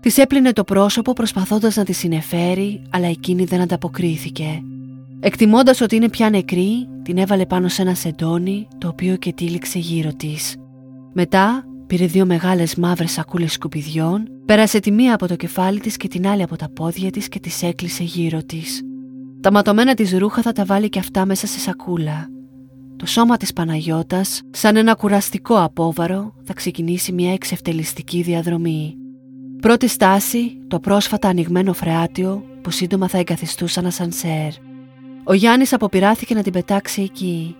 Της 0.00 0.18
έπλυνε 0.18 0.52
το 0.52 0.64
πρόσωπο 0.64 1.12
προσπαθώντας 1.12 1.76
να 1.76 1.84
τη 1.84 1.92
συνεφέρει, 1.92 2.82
αλλά 2.90 3.06
εκείνη 3.06 3.44
δεν 3.44 3.60
ανταποκρίθηκε. 3.60 4.62
Εκτιμώντας 5.24 5.80
ότι 5.80 5.96
είναι 5.96 6.08
πια 6.08 6.30
νεκρή, 6.30 6.88
την 7.02 7.18
έβαλε 7.18 7.46
πάνω 7.46 7.68
σε 7.68 7.82
ένα 7.82 7.94
σεντόνι 7.94 8.68
το 8.78 8.88
οποίο 8.88 9.16
και 9.16 9.32
τύλιξε 9.32 9.78
γύρω 9.78 10.10
της. 10.16 10.56
Μετά 11.12 11.64
πήρε 11.86 12.06
δύο 12.06 12.26
μεγάλες 12.26 12.74
μαύρες 12.74 13.12
σακούλες 13.12 13.52
σκουπιδιών, 13.52 14.28
πέρασε 14.46 14.80
τη 14.80 14.90
μία 14.90 15.14
από 15.14 15.26
το 15.26 15.36
κεφάλι 15.36 15.80
της 15.80 15.96
και 15.96 16.08
την 16.08 16.26
άλλη 16.26 16.42
από 16.42 16.56
τα 16.56 16.70
πόδια 16.70 17.10
της 17.10 17.28
και 17.28 17.40
τις 17.40 17.62
έκλεισε 17.62 18.02
γύρω 18.02 18.42
της. 18.42 18.82
Τα 19.40 19.52
ματωμένα 19.52 19.94
της 19.94 20.12
ρούχα 20.18 20.42
θα 20.42 20.52
τα 20.52 20.64
βάλει 20.64 20.88
και 20.88 20.98
αυτά 20.98 21.26
μέσα 21.26 21.46
σε 21.46 21.58
σακούλα. 21.58 22.28
Το 22.96 23.06
σώμα 23.06 23.36
της 23.36 23.52
Παναγιώτας, 23.52 24.40
σαν 24.50 24.76
ένα 24.76 24.94
κουραστικό 24.94 25.62
απόβαρο, 25.62 26.34
θα 26.44 26.52
ξεκινήσει 26.52 27.12
μια 27.12 27.32
εξευτελιστική 27.32 28.22
διαδρομή. 28.22 28.94
Πρώτη 29.60 29.88
στάση, 29.88 30.58
το 30.68 30.80
πρόσφατα 30.80 31.28
ανοιγμένο 31.28 31.72
φρεάτιο 31.72 32.44
που 32.62 32.70
σύντομα 32.70 33.08
θα 33.08 33.18
εγκαθιστούσαν 33.18 33.86
ασανσέρ. 33.86 34.71
Ο 35.24 35.32
Γιάννης 35.32 35.72
αποπειράθηκε 35.72 36.34
να 36.34 36.42
την 36.42 36.52
πετάξει 36.52 37.02
εκεί. 37.02 37.56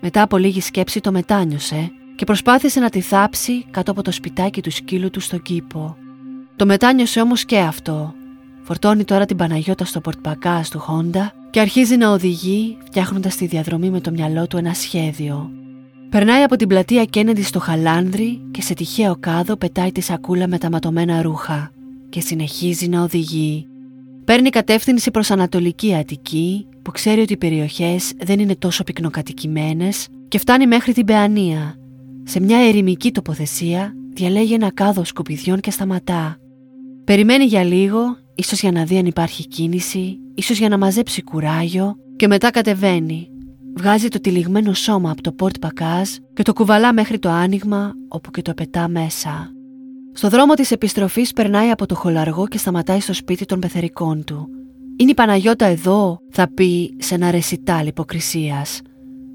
Μετά 0.00 0.22
από 0.22 0.36
λίγη 0.36 0.60
σκέψη 0.60 1.00
το 1.00 1.12
μετάνιωσε 1.12 1.92
και 2.16 2.24
προσπάθησε 2.24 2.80
να 2.80 2.90
τη 2.90 3.00
θάψει 3.00 3.64
κάτω 3.70 3.90
από 3.90 4.02
το 4.02 4.12
σπιτάκι 4.12 4.62
του 4.62 4.70
σκύλου 4.70 5.10
του 5.10 5.20
στον 5.20 5.42
κήπο. 5.42 5.96
Το 6.56 6.66
μετάνιωσε 6.66 7.20
όμως 7.20 7.44
και 7.44 7.58
αυτό. 7.58 8.14
Φορτώνει 8.62 9.04
τώρα 9.04 9.24
την 9.24 9.36
Παναγιώτα 9.36 9.84
στο 9.84 10.00
πορτπακάς 10.00 10.70
του 10.70 10.78
Χόντα 10.78 11.32
και 11.50 11.60
αρχίζει 11.60 11.96
να 11.96 12.10
οδηγεί 12.10 12.76
φτιάχνοντας 12.84 13.36
τη 13.36 13.46
διαδρομή 13.46 13.90
με 13.90 14.00
το 14.00 14.10
μυαλό 14.10 14.46
του 14.46 14.56
ένα 14.56 14.74
σχέδιο. 14.74 15.50
Περνάει 16.10 16.42
από 16.42 16.56
την 16.56 16.68
πλατεία 16.68 17.04
Κέννεντι 17.04 17.42
στο 17.42 17.58
Χαλάνδρι 17.58 18.40
και 18.50 18.62
σε 18.62 18.74
τυχαίο 18.74 19.16
κάδο 19.20 19.56
πετάει 19.56 19.92
τη 19.92 20.00
σακούλα 20.00 20.48
με 20.48 20.58
τα 20.58 20.70
ματωμένα 20.70 21.22
ρούχα 21.22 21.70
και 22.08 22.20
συνεχίζει 22.20 22.88
να 22.88 23.02
οδηγεί. 23.02 23.66
Παίρνει 24.24 24.50
κατεύθυνση 24.50 25.10
προς 25.10 25.30
Ανατολική 25.30 25.94
Αττική 25.94 26.66
που 26.82 26.90
ξέρει 26.90 27.20
ότι 27.20 27.32
οι 27.32 27.36
περιοχές 27.36 28.12
δεν 28.24 28.38
είναι 28.38 28.56
τόσο 28.56 28.84
πυκνοκατοικημένες 28.84 30.06
και 30.28 30.38
φτάνει 30.38 30.66
μέχρι 30.66 30.92
την 30.92 31.04
Παιανία. 31.04 31.74
Σε 32.24 32.40
μια 32.40 32.58
ερημική 32.58 33.12
τοποθεσία 33.12 33.94
διαλέγει 34.12 34.54
ένα 34.54 34.72
κάδο 34.72 35.04
σκουπιδιών 35.04 35.60
και 35.60 35.70
σταματά. 35.70 36.36
Περιμένει 37.04 37.44
για 37.44 37.64
λίγο, 37.64 38.16
ίσως 38.34 38.60
για 38.60 38.72
να 38.72 38.84
δει 38.84 38.98
αν 38.98 39.06
υπάρχει 39.06 39.48
κίνηση, 39.48 40.18
ίσως 40.34 40.58
για 40.58 40.68
να 40.68 40.78
μαζέψει 40.78 41.22
κουράγιο 41.22 41.96
και 42.16 42.26
μετά 42.26 42.50
κατεβαίνει. 42.50 43.28
Βγάζει 43.76 44.08
το 44.08 44.20
τυλιγμένο 44.20 44.72
σώμα 44.72 45.10
από 45.10 45.22
το 45.22 45.32
πόρτ 45.32 45.58
πακάζ 45.58 46.08
και 46.34 46.42
το 46.42 46.52
κουβαλά 46.52 46.92
μέχρι 46.92 47.18
το 47.18 47.28
άνοιγμα 47.28 47.92
όπου 48.08 48.30
και 48.30 48.42
το 48.42 48.54
πετά 48.54 48.88
μέσα. 48.88 49.50
Στο 50.16 50.28
δρόμο 50.28 50.54
της 50.54 50.70
επιστροφής 50.70 51.32
περνάει 51.32 51.70
από 51.70 51.86
το 51.86 51.94
χολαργό 51.94 52.46
και 52.46 52.58
σταματάει 52.58 53.00
στο 53.00 53.12
σπίτι 53.12 53.44
των 53.44 53.60
πεθερικών 53.60 54.24
του. 54.24 54.48
Είναι 54.96 55.10
η 55.10 55.14
Παναγιώτα 55.14 55.64
εδώ, 55.66 56.18
θα 56.30 56.48
πει 56.54 56.96
σε 56.98 57.14
ένα 57.14 57.30
ρεσιτάλ 57.30 57.86
υποκρισίας. 57.86 58.80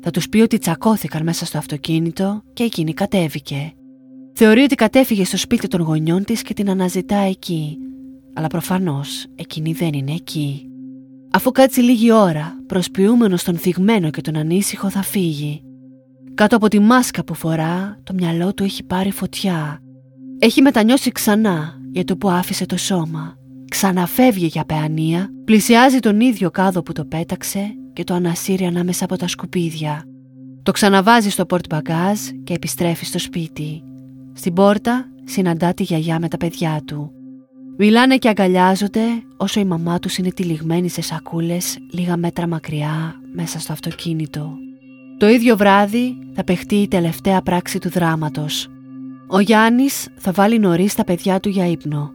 Θα 0.01 0.11
τους 0.11 0.29
πει 0.29 0.39
ότι 0.39 0.57
τσακώθηκαν 0.57 1.23
μέσα 1.23 1.45
στο 1.45 1.57
αυτοκίνητο 1.57 2.41
και 2.53 2.63
εκείνη 2.63 2.93
κατέβηκε. 2.93 3.73
Θεωρεί 4.33 4.61
ότι 4.61 4.75
κατέφυγε 4.75 5.25
στο 5.25 5.37
σπίτι 5.37 5.67
των 5.67 5.81
γονιών 5.81 6.23
της 6.23 6.41
και 6.41 6.53
την 6.53 6.69
αναζητά 6.69 7.17
εκεί. 7.17 7.77
Αλλά 8.33 8.47
προφανώς 8.47 9.25
εκείνη 9.35 9.73
δεν 9.73 9.93
είναι 9.93 10.11
εκεί. 10.11 10.69
Αφού 11.31 11.51
κάτσει 11.51 11.81
λίγη 11.81 12.11
ώρα, 12.11 12.63
προσποιούμενος 12.65 13.43
τον 13.43 13.57
θυγμένο 13.57 14.09
και 14.09 14.21
τον 14.21 14.35
ανήσυχο 14.35 14.89
θα 14.89 15.01
φύγει. 15.01 15.61
Κάτω 16.33 16.55
από 16.55 16.67
τη 16.67 16.79
μάσκα 16.79 17.23
που 17.23 17.33
φορά, 17.33 17.99
το 18.03 18.13
μυαλό 18.13 18.53
του 18.53 18.63
έχει 18.63 18.83
πάρει 18.83 19.11
φωτιά. 19.11 19.81
Έχει 20.39 20.61
μετανιώσει 20.61 21.11
ξανά 21.11 21.79
για 21.91 22.03
το 22.03 22.17
που 22.17 22.29
άφησε 22.29 22.65
το 22.65 22.77
σώμα 22.77 23.39
Ξαναφεύγει 23.69 24.45
για 24.45 24.65
πεανία, 24.65 25.29
πλησιάζει 25.45 25.99
τον 25.99 26.19
ίδιο 26.19 26.49
κάδο 26.51 26.81
που 26.81 26.91
το 26.91 27.05
πέταξε 27.05 27.75
και 27.93 28.03
το 28.03 28.13
ανασύρει 28.13 28.65
ανάμεσα 28.65 29.03
από 29.03 29.17
τα 29.17 29.27
σκουπίδια. 29.27 30.03
Το 30.63 30.71
ξαναβάζει 30.71 31.29
στο 31.29 31.45
πορτ 31.45 31.65
μπαγκάζ 31.69 32.19
και 32.43 32.53
επιστρέφει 32.53 33.05
στο 33.05 33.19
σπίτι. 33.19 33.83
Στην 34.33 34.53
πόρτα 34.53 35.05
συναντά 35.23 35.73
τη 35.73 35.83
γιαγιά 35.83 36.19
με 36.19 36.27
τα 36.27 36.37
παιδιά 36.37 36.81
του. 36.85 37.11
Μιλάνε 37.77 38.17
και 38.17 38.29
αγκαλιάζονται 38.29 39.05
όσο 39.37 39.59
η 39.59 39.65
μαμά 39.65 39.99
τους 39.99 40.17
είναι 40.17 40.31
τυλιγμένη 40.31 40.89
σε 40.89 41.01
σακούλες 41.01 41.77
λίγα 41.91 42.17
μέτρα 42.17 42.47
μακριά 42.47 43.21
μέσα 43.33 43.59
στο 43.59 43.73
αυτοκίνητο. 43.73 44.57
Το 45.17 45.27
ίδιο 45.27 45.57
βράδυ 45.57 46.17
θα 46.33 46.43
παιχτεί 46.43 46.75
η 46.75 46.87
τελευταία 46.87 47.41
πράξη 47.41 47.79
του 47.79 47.89
δράματος. 47.89 48.69
Ο 49.31 49.39
Γιάννης 49.39 50.07
θα 50.17 50.31
βάλει 50.31 50.59
νωρίς 50.59 50.93
τα 50.95 51.03
παιδιά 51.03 51.39
του 51.39 51.49
για 51.49 51.67
ύπνο. 51.67 52.11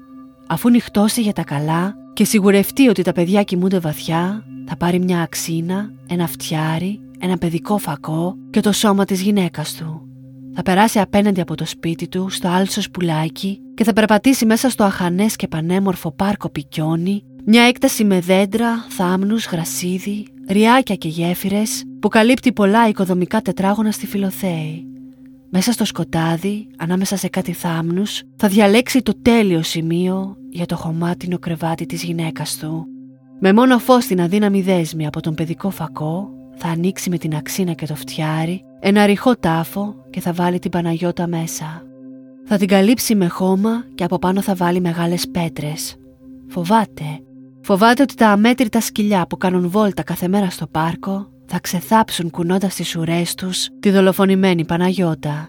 Αφού 0.46 0.70
νυχτώσει 0.70 1.20
για 1.20 1.32
τα 1.32 1.42
καλά 1.42 1.94
και 2.12 2.24
σιγουρευτεί 2.24 2.88
ότι 2.88 3.02
τα 3.02 3.12
παιδιά 3.12 3.42
κοιμούνται 3.42 3.78
βαθιά, 3.78 4.44
θα 4.68 4.76
πάρει 4.76 4.98
μια 4.98 5.20
αξίνα, 5.20 5.92
ένα 6.08 6.26
φτιάρι, 6.26 7.00
ένα 7.20 7.38
παιδικό 7.38 7.78
φακό 7.78 8.36
και 8.50 8.60
το 8.60 8.72
σώμα 8.72 9.04
της 9.04 9.20
γυναίκας 9.20 9.74
του. 9.74 10.08
Θα 10.54 10.62
περάσει 10.62 10.98
απέναντι 10.98 11.40
από 11.40 11.54
το 11.54 11.66
σπίτι 11.66 12.08
του, 12.08 12.28
στο 12.30 12.48
άλσο 12.48 12.80
πουλάκι 12.92 13.60
και 13.74 13.84
θα 13.84 13.92
περπατήσει 13.92 14.46
μέσα 14.46 14.68
στο 14.68 14.84
αχανές 14.84 15.36
και 15.36 15.48
πανέμορφο 15.48 16.12
πάρκο 16.12 16.48
Πικιόνι, 16.48 17.24
μια 17.44 17.62
έκταση 17.62 18.04
με 18.04 18.20
δέντρα, 18.20 18.86
θάμνους, 18.88 19.46
γρασίδι, 19.46 20.26
ριάκια 20.48 20.94
και 20.94 21.08
γέφυρες 21.08 21.82
που 22.00 22.08
καλύπτει 22.08 22.52
πολλά 22.52 22.88
οικοδομικά 22.88 23.40
τετράγωνα 23.40 23.90
στη 23.90 24.06
Φιλοθέη. 24.06 24.93
Μέσα 25.56 25.72
στο 25.72 25.84
σκοτάδι, 25.84 26.66
ανάμεσα 26.76 27.16
σε 27.16 27.28
κάτι 27.28 27.52
θάμνους, 27.52 28.22
θα 28.36 28.48
διαλέξει 28.48 29.02
το 29.02 29.12
τέλειο 29.22 29.62
σημείο 29.62 30.36
για 30.50 30.66
το 30.66 30.76
χωμάτινο 30.76 31.38
κρεβάτι 31.38 31.86
της 31.86 32.02
γυναίκας 32.02 32.56
του. 32.56 32.86
Με 33.40 33.52
μόνο 33.52 33.78
φως 33.78 34.04
στην 34.04 34.20
αδύναμη 34.20 34.62
δέσμη 34.62 35.06
από 35.06 35.20
τον 35.20 35.34
παιδικό 35.34 35.70
φακό, 35.70 36.30
θα 36.56 36.68
ανοίξει 36.68 37.10
με 37.10 37.18
την 37.18 37.34
αξίνα 37.34 37.72
και 37.72 37.86
το 37.86 37.94
φτιάρι 37.94 38.64
ένα 38.80 39.06
ρηχό 39.06 39.36
τάφο 39.36 39.94
και 40.10 40.20
θα 40.20 40.32
βάλει 40.32 40.58
την 40.58 40.70
Παναγιώτα 40.70 41.26
μέσα. 41.26 41.82
Θα 42.44 42.56
την 42.56 42.68
καλύψει 42.68 43.14
με 43.14 43.28
χώμα 43.28 43.84
και 43.94 44.04
από 44.04 44.18
πάνω 44.18 44.40
θα 44.40 44.54
βάλει 44.54 44.80
μεγάλες 44.80 45.28
πέτρες. 45.28 45.96
Φοβάται. 46.48 47.20
Φοβάται 47.60 48.02
ότι 48.02 48.14
τα 48.14 48.28
αμέτρητα 48.28 48.80
σκυλιά 48.80 49.26
που 49.26 49.36
κάνουν 49.36 49.68
βόλτα 49.68 50.02
κάθε 50.02 50.28
μέρα 50.28 50.50
στο 50.50 50.66
πάρκο 50.66 51.28
θα 51.46 51.60
ξεθάψουν 51.60 52.30
κουνώντας 52.30 52.74
τις 52.74 52.96
ουρές 52.96 53.34
τους 53.34 53.68
τη 53.80 53.90
δολοφονημένη 53.90 54.64
Παναγιώτα. 54.64 55.48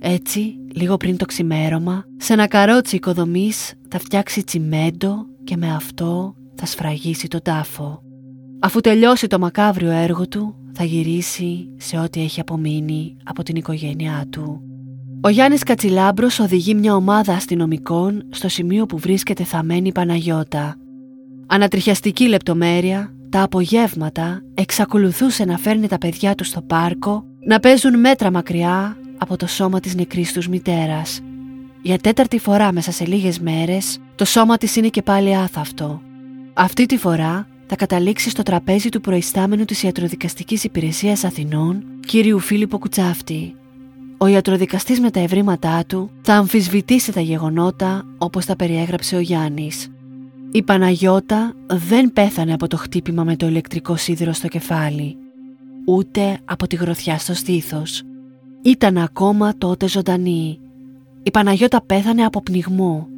Έτσι, 0.00 0.54
λίγο 0.74 0.96
πριν 0.96 1.16
το 1.16 1.24
ξημέρωμα, 1.24 2.04
σε 2.16 2.32
ένα 2.32 2.46
καρότσι 2.46 2.96
οικοδομής 2.96 3.74
θα 3.88 3.98
φτιάξει 3.98 4.44
τσιμέντο 4.44 5.26
και 5.44 5.56
με 5.56 5.74
αυτό 5.74 6.34
θα 6.54 6.66
σφραγίσει 6.66 7.28
τον 7.28 7.42
τάφο. 7.42 8.02
Αφού 8.60 8.80
τελειώσει 8.80 9.26
το 9.26 9.38
μακάβριο 9.38 9.90
έργο 9.90 10.28
του, 10.28 10.54
θα 10.72 10.84
γυρίσει 10.84 11.74
σε 11.76 11.98
ό,τι 11.98 12.22
έχει 12.22 12.40
απομείνει 12.40 13.16
από 13.24 13.42
την 13.42 13.56
οικογένειά 13.56 14.24
του. 14.30 14.60
Ο 15.24 15.28
Γιάννης 15.28 15.62
Κατσιλάμπρος 15.62 16.38
οδηγεί 16.38 16.74
μια 16.74 16.94
ομάδα 16.94 17.34
αστυνομικών 17.34 18.22
στο 18.30 18.48
σημείο 18.48 18.86
που 18.86 18.98
βρίσκεται 18.98 19.44
θαμένη 19.44 19.88
η 19.88 19.92
Παναγιώτα. 19.92 20.76
Ανατριχιαστική 21.46 22.28
λεπτομέρεια, 22.28 23.12
τα 23.30 23.42
απογεύματα 23.42 24.42
εξακολουθούσε 24.54 25.44
να 25.44 25.58
φέρνει 25.58 25.88
τα 25.88 25.98
παιδιά 25.98 26.34
τους 26.34 26.46
στο 26.46 26.62
πάρκο 26.62 27.24
να 27.46 27.60
παίζουν 27.60 28.00
μέτρα 28.00 28.30
μακριά 28.30 28.96
από 29.18 29.36
το 29.36 29.46
σώμα 29.46 29.80
της 29.80 29.94
νεκρής 29.94 30.32
τους 30.32 30.48
μητέρας. 30.48 31.20
Για 31.82 31.98
τέταρτη 31.98 32.38
φορά 32.38 32.72
μέσα 32.72 32.92
σε 32.92 33.06
λίγες 33.06 33.38
μέρες 33.38 33.98
το 34.14 34.24
σώμα 34.24 34.56
της 34.56 34.76
είναι 34.76 34.88
και 34.88 35.02
πάλι 35.02 35.36
άθαυτο. 35.36 36.00
Αυτή 36.54 36.86
τη 36.86 36.96
φορά 36.96 37.46
θα 37.66 37.76
καταλήξει 37.76 38.30
στο 38.30 38.42
τραπέζι 38.42 38.88
του 38.88 39.00
προϊστάμενου 39.00 39.64
της 39.64 39.82
Ιατροδικαστικής 39.82 40.64
Υπηρεσίας 40.64 41.24
Αθηνών, 41.24 41.84
κύριου 42.06 42.38
Φίλιππο 42.38 42.78
Κουτσάφτη. 42.78 43.54
Ο 44.18 44.26
ιατροδικαστής 44.26 45.00
με 45.00 45.10
τα 45.10 45.20
ευρήματά 45.20 45.84
του 45.86 46.10
θα 46.22 46.34
αμφισβητήσει 46.34 47.12
τα 47.12 47.20
γεγονότα 47.20 48.04
όπως 48.18 48.44
τα 48.44 48.56
περιέγραψε 48.56 49.16
ο 49.16 49.20
Γιάννης. 49.20 49.88
Η 50.54 50.62
Παναγιώτα 50.62 51.52
δεν 51.66 52.12
πέθανε 52.12 52.52
από 52.52 52.66
το 52.66 52.76
χτύπημα 52.76 53.24
με 53.24 53.36
το 53.36 53.46
ηλεκτρικό 53.46 53.96
σίδηρο 53.96 54.32
στο 54.32 54.48
κεφάλι, 54.48 55.16
ούτε 55.86 56.38
από 56.44 56.66
τη 56.66 56.76
γροθιά 56.76 57.18
στο 57.18 57.34
στήθος. 57.34 58.02
Ήταν 58.62 58.96
ακόμα 58.96 59.58
τότε 59.58 59.88
ζωντανή. 59.88 60.58
Η 61.22 61.30
Παναγιώτα 61.30 61.82
πέθανε 61.86 62.24
από 62.24 62.42
πνιγμό, 62.42 63.08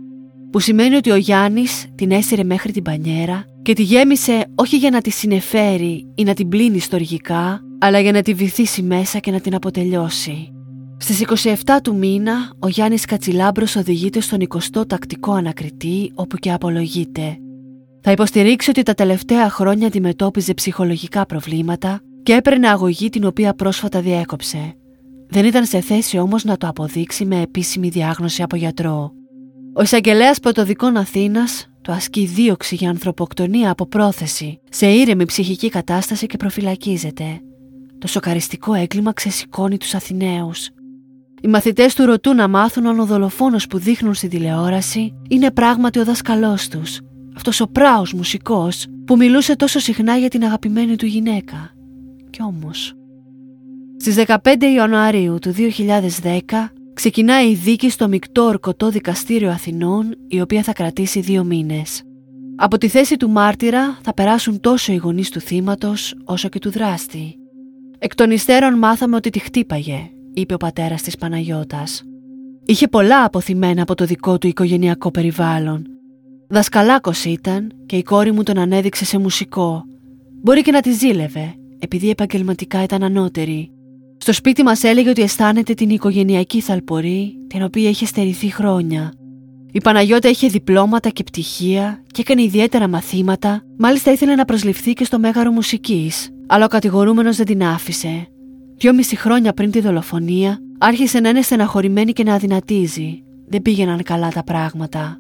που 0.51 0.61
σημαίνει 0.61 0.95
ότι 0.95 1.11
ο 1.11 1.17
Γιάννης 1.17 1.87
την 1.95 2.11
έσυρε 2.11 2.45
μέχρι 2.45 2.73
την 2.73 2.83
πανιέρα 2.83 3.45
και 3.63 3.73
τη 3.73 3.83
γέμισε 3.83 4.47
όχι 4.55 4.77
για 4.77 4.91
να 4.91 5.01
τη 5.01 5.11
συνεφέρει 5.11 6.07
ή 6.15 6.23
να 6.23 6.35
την 6.35 6.49
πλύνει 6.49 6.79
στοργικά, 6.79 7.61
αλλά 7.79 8.01
για 8.01 8.13
να 8.13 8.23
τη 8.23 8.35
βυθίσει 8.35 8.83
μέσα 8.83 9.19
και 9.19 9.31
να 9.31 9.41
την 9.41 9.55
αποτελειώσει. 9.55 10.54
Στις 11.07 11.25
27 11.45 11.79
του 11.83 11.97
μήνα, 11.97 12.53
ο 12.59 12.69
Γιάννης 12.69 13.05
Κατσιλάμπρος 13.05 13.77
οδηγείται 13.77 14.21
στον 14.21 14.39
20ο 14.49 14.89
τακτικό 14.89 15.33
ανακριτή 15.33 16.13
όπου 16.15 16.37
και 16.37 16.53
απολογείται. 16.53 17.39
Θα 18.01 18.11
υποστηρίξει 18.11 18.71
ότι 18.71 18.83
τα 18.83 18.95
τελευταία 18.95 19.51
χρόνια 19.51 19.87
αντιμετώπιζε 19.87 20.55
ψυχολογικά 20.55 21.27
προβλήματα 21.27 22.01
και 22.23 22.33
έπαιρνε 22.33 22.69
αγωγή 22.69 23.09
την 23.09 23.25
οποία 23.25 23.55
πρόσφατα 23.55 24.01
διέκοψε. 24.01 24.75
Δεν 25.29 25.45
ήταν 25.45 25.65
σε 25.65 25.81
θέση 25.81 26.19
όμως 26.19 26.45
να 26.45 26.57
το 26.57 26.69
αποδείξει 26.69 27.25
με 27.25 27.41
επίσημη 27.41 27.89
διάγνωση 27.89 28.43
από 28.43 28.57
γιατρό. 28.57 29.13
Ο 29.75 29.83
εισαγγελέας 29.83 30.41
Πρωτοδικών 30.41 30.97
Αθήνας 30.97 31.67
το 31.81 31.93
ασκεί 31.93 32.25
δίωξη 32.25 32.75
για 32.75 32.91
ανθρωποκτονία 32.91 33.71
από 33.71 33.87
πρόθεση, 33.87 34.61
σε 34.71 34.87
ήρεμη 34.87 35.25
ψυχική 35.25 35.69
κατάσταση 35.69 36.27
και 36.27 36.37
προφυλακίζεται. 36.37 37.41
Το 37.99 38.07
σοκαριστικό 38.07 38.75
έγκλημα 38.75 39.13
ξεσηκώνει 39.13 39.77
τους 39.77 39.95
Αθηναίους. 39.95 40.69
Οι 41.45 41.49
μαθητές 41.49 41.95
του 41.95 42.05
ρωτούν 42.05 42.37
να 42.37 42.49
μάθουν 42.49 42.87
αν 42.87 42.99
ο 42.99 43.05
δολοφόνος 43.05 43.67
που 43.67 43.79
δείχνουν 43.79 44.15
στην 44.15 44.29
τηλεόραση 44.29 45.15
είναι 45.29 45.51
πράγματι 45.51 45.99
ο 45.99 46.05
δάσκαλό 46.05 46.59
τους, 46.71 47.01
αυτός 47.37 47.61
ο 47.61 47.67
πράος 47.67 48.13
μουσικός 48.13 48.87
που 49.07 49.17
μιλούσε 49.17 49.57
τόσο 49.57 49.79
συχνά 49.79 50.17
για 50.17 50.29
την 50.29 50.45
αγαπημένη 50.45 50.97
του 50.97 51.07
γυναίκα. 51.07 51.71
Κι 52.31 52.43
όμως. 52.43 52.95
Στις 53.97 54.15
15 54.15 54.37
Ιανουαρίου 54.75 55.39
του 55.39 55.55
2010 56.23 56.73
ξεκινάει 56.95 57.51
η 57.51 57.55
δίκη 57.55 57.91
στο 57.91 58.09
μεικτό 58.09 58.43
ορκωτό 58.43 58.91
δικαστήριο 58.91 59.51
Αθηνών, 59.51 60.15
η 60.29 60.41
οποία 60.41 60.63
θα 60.63 60.73
κρατήσει 60.73 61.21
δύο 61.21 61.45
μήνες. 61.45 62.03
Από 62.57 62.79
τη 62.79 62.89
θέση 62.89 63.17
του 63.17 63.31
μάρτυρα 63.31 63.99
θα 64.03 64.15
περάσουν 64.15 64.61
τόσο 64.61 64.93
οι 64.93 64.97
γονείς 64.97 65.31
του 65.31 65.41
θύματος 65.41 66.15
όσο 66.25 66.49
και 66.49 66.59
του 66.59 66.71
δράστη. 66.71 67.35
Εκ 67.99 68.15
των 68.15 68.31
υστέρων 68.31 68.79
μάθαμε 68.79 69.17
ότι 69.17 69.31
τη 69.31 69.39
χτύπαγε, 69.39 70.09
είπε 70.35 70.55
ο 70.55 70.57
πατέρας 70.57 71.03
της 71.03 71.17
Παναγιώτας. 71.17 72.03
Είχε 72.65 72.89
πολλά 72.89 73.25
αποθυμένα 73.25 73.83
από 73.83 73.95
το 73.95 74.05
δικό 74.05 74.39
του 74.39 74.47
οικογενειακό 74.47 75.11
περιβάλλον. 75.11 75.87
Δασκαλάκος 76.49 77.25
ήταν 77.25 77.73
και 77.87 77.97
η 77.97 78.03
κόρη 78.03 78.33
μου 78.33 78.43
τον 78.43 78.59
ανέδειξε 78.59 79.05
σε 79.05 79.19
μουσικό. 79.19 79.85
Μπορεί 80.43 80.63
και 80.63 80.71
να 80.71 80.81
τη 80.81 80.93
ζήλευε, 80.93 81.55
επειδή 81.79 82.11
επαγγελματικά 82.11 82.83
ήταν 82.83 83.03
ανώτερη. 83.03 83.71
Στο 84.17 84.33
σπίτι 84.33 84.63
μας 84.63 84.83
έλεγε 84.83 85.11
ότι 85.11 85.23
αισθάνεται 85.23 85.75
την 85.75 85.91
οικογενειακή 85.91 86.61
θαλπορή 86.61 87.37
την 87.47 87.63
οποία 87.63 87.89
είχε 87.89 88.07
στερηθεί 88.07 88.53
χρόνια. 88.53 89.13
Η 89.73 89.81
Παναγιώτα 89.81 90.29
είχε 90.29 90.49
διπλώματα 90.49 91.09
και 91.09 91.23
πτυχία 91.23 92.03
και 92.07 92.21
έκανε 92.21 92.43
ιδιαίτερα 92.43 92.89
μαθήματα, 92.89 93.63
μάλιστα 93.79 94.13
ήθελε 94.13 94.35
να 94.35 94.45
προσληφθεί 94.45 94.93
και 94.93 95.05
στο 95.05 95.19
μέγαρο 95.19 95.51
μουσικής, 95.51 96.31
αλλά 96.47 96.65
ο 96.65 96.69
κατηγορούμενος 96.69 97.37
δεν 97.37 97.47
την 97.47 97.65
άφησε. 97.65 98.29
Δυόμιση 98.77 99.17
χρόνια 99.17 99.53
πριν 99.53 99.71
τη 99.71 99.81
δολοφονία, 99.81 100.59
άρχισε 100.79 101.21
να 101.21 101.29
είναι 101.29 101.43
στεναχωρημένη 101.43 102.13
και 102.13 102.23
να 102.23 102.35
αδυνατίζει. 102.35 103.23
Δεν 103.49 103.63
πήγαιναν 103.63 104.03
καλά 104.03 104.29
τα 104.29 104.45
πράγματα. 104.45 105.19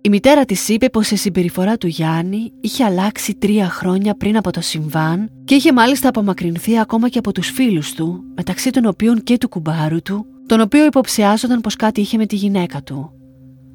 Η 0.00 0.08
μητέρα 0.08 0.44
της 0.44 0.68
είπε 0.68 0.88
πως 0.88 1.10
η 1.10 1.16
συμπεριφορά 1.16 1.76
του 1.76 1.86
Γιάννη 1.86 2.52
είχε 2.60 2.84
αλλάξει 2.84 3.34
τρία 3.34 3.68
χρόνια 3.68 4.14
πριν 4.14 4.36
από 4.36 4.50
το 4.50 4.60
συμβάν 4.60 5.30
και 5.44 5.54
είχε 5.54 5.72
μάλιστα 5.72 6.08
απομακρυνθεί 6.08 6.78
ακόμα 6.78 7.08
και 7.08 7.18
από 7.18 7.32
τους 7.32 7.50
φίλους 7.50 7.92
του, 7.92 8.24
μεταξύ 8.36 8.70
των 8.70 8.84
οποίων 8.86 9.22
και 9.22 9.38
του 9.38 9.48
κουμπάρου 9.48 10.02
του, 10.02 10.26
τον 10.46 10.60
οποίο 10.60 10.84
υποψιάζονταν 10.84 11.60
πως 11.60 11.76
κάτι 11.76 12.00
είχε 12.00 12.16
με 12.16 12.26
τη 12.26 12.36
γυναίκα 12.36 12.82
του. 12.82 13.12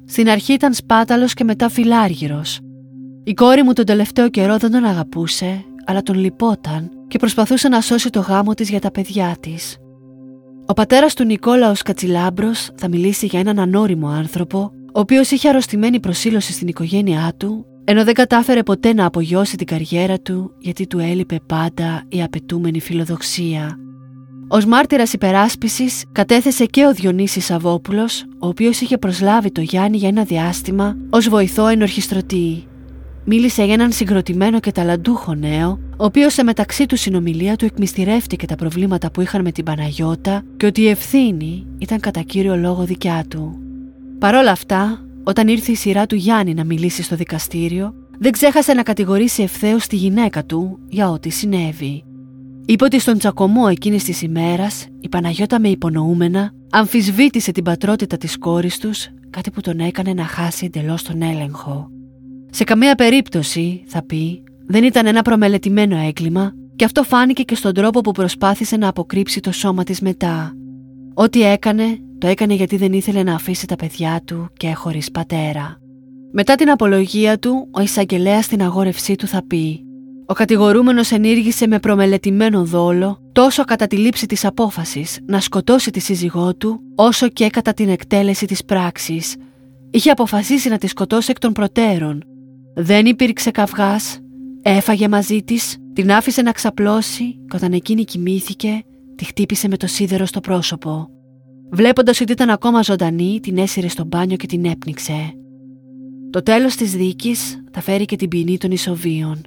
Στην 0.06 0.28
αρχή 0.28 0.52
ήταν 0.52 0.74
σπάταλος 0.74 1.34
και 1.34 1.44
μετά 1.44 1.68
φιλάργυρος. 1.68 2.60
Η 3.24 3.34
κόρη 3.34 3.62
μου 3.62 3.72
τον 3.72 3.84
τελευταίο 3.84 4.28
καιρό 4.28 4.56
δεν 4.56 4.70
τον 4.70 4.84
αγαπούσε, 4.84 5.64
αλλά 5.86 6.02
τον 6.02 6.18
λυπόταν 6.18 6.90
και 7.08 7.18
προσπαθούσε 7.18 7.68
να 7.68 7.80
σώσει 7.80 8.10
το 8.10 8.20
γάμο 8.20 8.54
της 8.54 8.70
για 8.70 8.80
τα 8.80 8.90
παιδιά 8.90 9.36
της. 9.40 9.76
Ο 10.66 10.72
πατέρας 10.72 11.14
του 11.14 11.24
Νικόλαος 11.24 11.82
Κατσιλάμπρος 11.82 12.70
θα 12.74 12.88
μιλήσει 12.88 13.26
για 13.26 13.40
έναν 13.40 13.58
ανώριμο 13.58 14.08
άνθρωπο 14.08 14.72
ο 14.94 15.00
οποίος 15.00 15.30
είχε 15.30 15.48
αρρωστημένη 15.48 16.00
προσήλωση 16.00 16.52
στην 16.52 16.68
οικογένειά 16.68 17.32
του, 17.36 17.66
ενώ 17.84 18.04
δεν 18.04 18.14
κατάφερε 18.14 18.62
ποτέ 18.62 18.92
να 18.92 19.06
απογειώσει 19.06 19.56
την 19.56 19.66
καριέρα 19.66 20.18
του 20.18 20.54
γιατί 20.58 20.86
του 20.86 20.98
έλειπε 20.98 21.40
πάντα 21.46 22.02
η 22.08 22.22
απαιτούμενη 22.22 22.80
φιλοδοξία. 22.80 23.78
Ω 24.48 24.66
μάρτυρας 24.68 25.12
υπεράσπισης 25.12 26.04
κατέθεσε 26.12 26.64
και 26.64 26.86
ο 26.86 26.92
Διονύσης 26.92 27.44
Σαββόπουλο, 27.44 28.08
ο 28.38 28.46
οποίος 28.46 28.80
είχε 28.80 28.98
προσλάβει 28.98 29.52
το 29.52 29.60
Γιάννη 29.60 29.96
για 29.96 30.08
ένα 30.08 30.24
διάστημα 30.24 30.96
ως 31.10 31.28
βοηθό 31.28 31.66
ενορχιστρωτή. 31.66 32.64
Μίλησε 33.26 33.64
για 33.64 33.74
έναν 33.74 33.92
συγκροτημένο 33.92 34.60
και 34.60 34.72
ταλαντούχο 34.72 35.34
νέο, 35.34 35.78
ο 35.96 36.04
οποίος 36.04 36.32
σε 36.32 36.42
μεταξύ 36.42 36.86
του 36.86 36.96
συνομιλία 36.96 37.56
του 37.56 37.64
εκμυστηρεύτηκε 37.64 38.46
τα 38.46 38.54
προβλήματα 38.54 39.10
που 39.10 39.20
είχαν 39.20 39.42
με 39.42 39.52
την 39.52 39.64
Παναγιώτα 39.64 40.42
και 40.56 40.66
ότι 40.66 40.80
η 40.80 40.88
ευθύνη 40.88 41.66
ήταν 41.78 42.00
κατά 42.00 42.20
κύριο 42.20 42.56
λόγο 42.56 42.84
δικιά 42.84 43.24
του. 43.28 43.58
Παρ' 44.18 44.34
όλα 44.34 44.50
αυτά, 44.50 45.04
όταν 45.24 45.48
ήρθε 45.48 45.72
η 45.72 45.74
σειρά 45.74 46.06
του 46.06 46.14
Γιάννη 46.14 46.54
να 46.54 46.64
μιλήσει 46.64 47.02
στο 47.02 47.16
δικαστήριο, 47.16 47.94
δεν 48.18 48.32
ξέχασε 48.32 48.72
να 48.72 48.82
κατηγορήσει 48.82 49.42
ευθέως 49.42 49.86
τη 49.86 49.96
γυναίκα 49.96 50.44
του 50.44 50.78
για 50.88 51.10
ό,τι 51.10 51.30
συνέβη. 51.30 52.04
Είπε 52.66 52.84
ότι 52.84 52.98
στον 52.98 53.18
τσακωμό 53.18 53.66
εκείνης 53.70 54.04
της 54.04 54.22
ημέρας 54.22 54.86
η 55.00 55.08
Παναγιώτα 55.08 55.60
με 55.60 55.68
υπονοούμενα 55.68 56.52
αμφισβήτησε 56.70 57.52
την 57.52 57.64
πατρότητα 57.64 58.16
της 58.16 58.38
κόρης 58.38 58.78
τους, 58.78 59.08
κάτι 59.30 59.50
που 59.50 59.60
τον 59.60 59.78
έκανε 59.78 60.12
να 60.12 60.24
χάσει 60.24 60.64
εντελώς 60.64 61.02
τον 61.02 61.22
έλεγχο. 61.22 61.88
Σε 62.56 62.64
καμία 62.64 62.94
περίπτωση, 62.94 63.84
θα 63.86 64.02
πει, 64.02 64.42
δεν 64.66 64.84
ήταν 64.84 65.06
ένα 65.06 65.22
προμελετημένο 65.22 65.96
έγκλημα 65.96 66.52
και 66.76 66.84
αυτό 66.84 67.02
φάνηκε 67.02 67.42
και 67.42 67.54
στον 67.54 67.74
τρόπο 67.74 68.00
που 68.00 68.10
προσπάθησε 68.10 68.76
να 68.76 68.88
αποκρύψει 68.88 69.40
το 69.40 69.52
σώμα 69.52 69.84
της 69.84 70.00
μετά. 70.00 70.52
Ό,τι 71.14 71.42
έκανε, 71.42 71.98
το 72.18 72.26
έκανε 72.26 72.54
γιατί 72.54 72.76
δεν 72.76 72.92
ήθελε 72.92 73.22
να 73.22 73.34
αφήσει 73.34 73.66
τα 73.66 73.76
παιδιά 73.76 74.22
του 74.24 74.50
και 74.56 74.72
χωρίς 74.74 75.10
πατέρα. 75.10 75.76
Μετά 76.32 76.54
την 76.54 76.70
απολογία 76.70 77.38
του, 77.38 77.68
ο 77.70 77.80
εισαγγελέα 77.80 78.42
στην 78.42 78.62
αγόρευσή 78.62 79.14
του 79.14 79.26
θα 79.26 79.42
πει 79.46 79.84
«Ο 80.26 80.34
κατηγορούμενος 80.34 81.10
ενήργησε 81.10 81.66
με 81.66 81.78
προμελετημένο 81.78 82.64
δόλο 82.64 83.18
τόσο 83.32 83.64
κατά 83.64 83.86
τη 83.86 83.96
λήψη 83.96 84.26
της 84.26 84.44
απόφασης 84.44 85.18
να 85.26 85.40
σκοτώσει 85.40 85.90
τη 85.90 86.00
σύζυγό 86.00 86.56
του, 86.56 86.80
όσο 86.94 87.28
και 87.28 87.48
κατά 87.48 87.72
την 87.72 87.88
εκτέλεση 87.88 88.46
της 88.46 88.64
πράξης. 88.64 89.36
Είχε 89.90 90.10
αποφασίσει 90.10 90.68
να 90.68 90.78
τη 90.78 90.86
σκοτώσει 90.86 91.30
εκ 91.30 91.38
των 91.38 91.52
προτέρων. 91.52 92.24
Δεν 92.74 93.06
υπήρξε 93.06 93.50
καυγάς, 93.50 94.18
έφαγε 94.62 95.08
μαζί 95.08 95.42
της, 95.42 95.76
την 95.92 96.12
άφησε 96.12 96.42
να 96.42 96.52
ξαπλώσει 96.52 97.24
και 97.48 97.56
όταν 97.56 97.72
εκείνη 97.72 98.04
κοιμήθηκε, 98.04 98.82
τη 99.14 99.24
χτύπησε 99.24 99.68
με 99.68 99.76
το 99.76 99.86
σίδερο 99.86 100.26
στο 100.26 100.40
πρόσωπο. 100.40 101.08
Βλέποντας 101.70 102.20
ότι 102.20 102.32
ήταν 102.32 102.50
ακόμα 102.50 102.82
ζωντανή, 102.82 103.38
την 103.42 103.58
έσυρε 103.58 103.88
στο 103.88 104.04
μπάνιο 104.04 104.36
και 104.36 104.46
την 104.46 104.64
έπνιξε. 104.64 105.32
Το 106.30 106.42
τέλος 106.42 106.74
της 106.74 106.92
δίκης 106.96 107.62
θα 107.72 107.80
φέρει 107.80 108.04
και 108.04 108.16
την 108.16 108.28
ποινή 108.28 108.58
των 108.58 108.70
ισοβίων. 108.70 109.40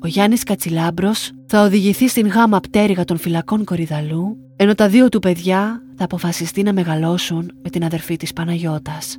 Ο 0.00 0.06
Γιάννης 0.06 0.42
Κατσιλάμπρος 0.42 1.30
θα 1.46 1.62
οδηγηθεί 1.64 2.08
στην 2.08 2.26
γάμα 2.26 2.60
πτέρυγα 2.60 3.04
των 3.04 3.18
φυλακών 3.18 3.64
Κορυδαλού, 3.64 4.36
ενώ 4.56 4.74
τα 4.74 4.88
δύο 4.88 5.08
του 5.08 5.18
παιδιά 5.18 5.82
θα 5.96 6.04
αποφασιστεί 6.04 6.62
να 6.62 6.72
μεγαλώσουν 6.72 7.52
με 7.62 7.70
την 7.70 7.84
αδερφή 7.84 8.16
της 8.16 8.32
Παναγιώτας. 8.32 9.16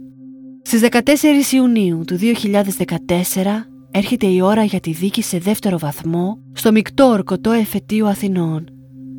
Στις 0.66 0.82
14 0.82 1.54
Ιουνίου 1.54 2.04
του 2.08 2.18
2014 2.18 2.26
έρχεται 3.92 4.26
η 4.28 4.42
ώρα 4.42 4.64
για 4.64 4.80
τη 4.80 4.92
δίκη 4.92 5.22
σε 5.22 5.38
δεύτερο 5.38 5.78
βαθμό 5.78 6.38
στο 6.54 6.72
μεικτό 6.72 7.06
ορκωτό 7.06 7.52
εφετείο 7.52 8.06
Αθηνών. 8.06 8.66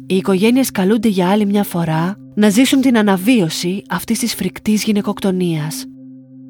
Οι 0.07 0.17
οικογένειες 0.17 0.71
καλούνται 0.71 1.09
για 1.09 1.29
άλλη 1.31 1.47
μια 1.47 1.65
φορά 1.65 2.17
να 2.35 2.49
ζήσουν 2.49 2.81
την 2.81 2.99
αναβίωση 2.99 3.83
αυτής 3.89 4.19
της 4.19 4.35
φρικτής 4.35 4.85
γυναικοκτονίας. 4.85 5.85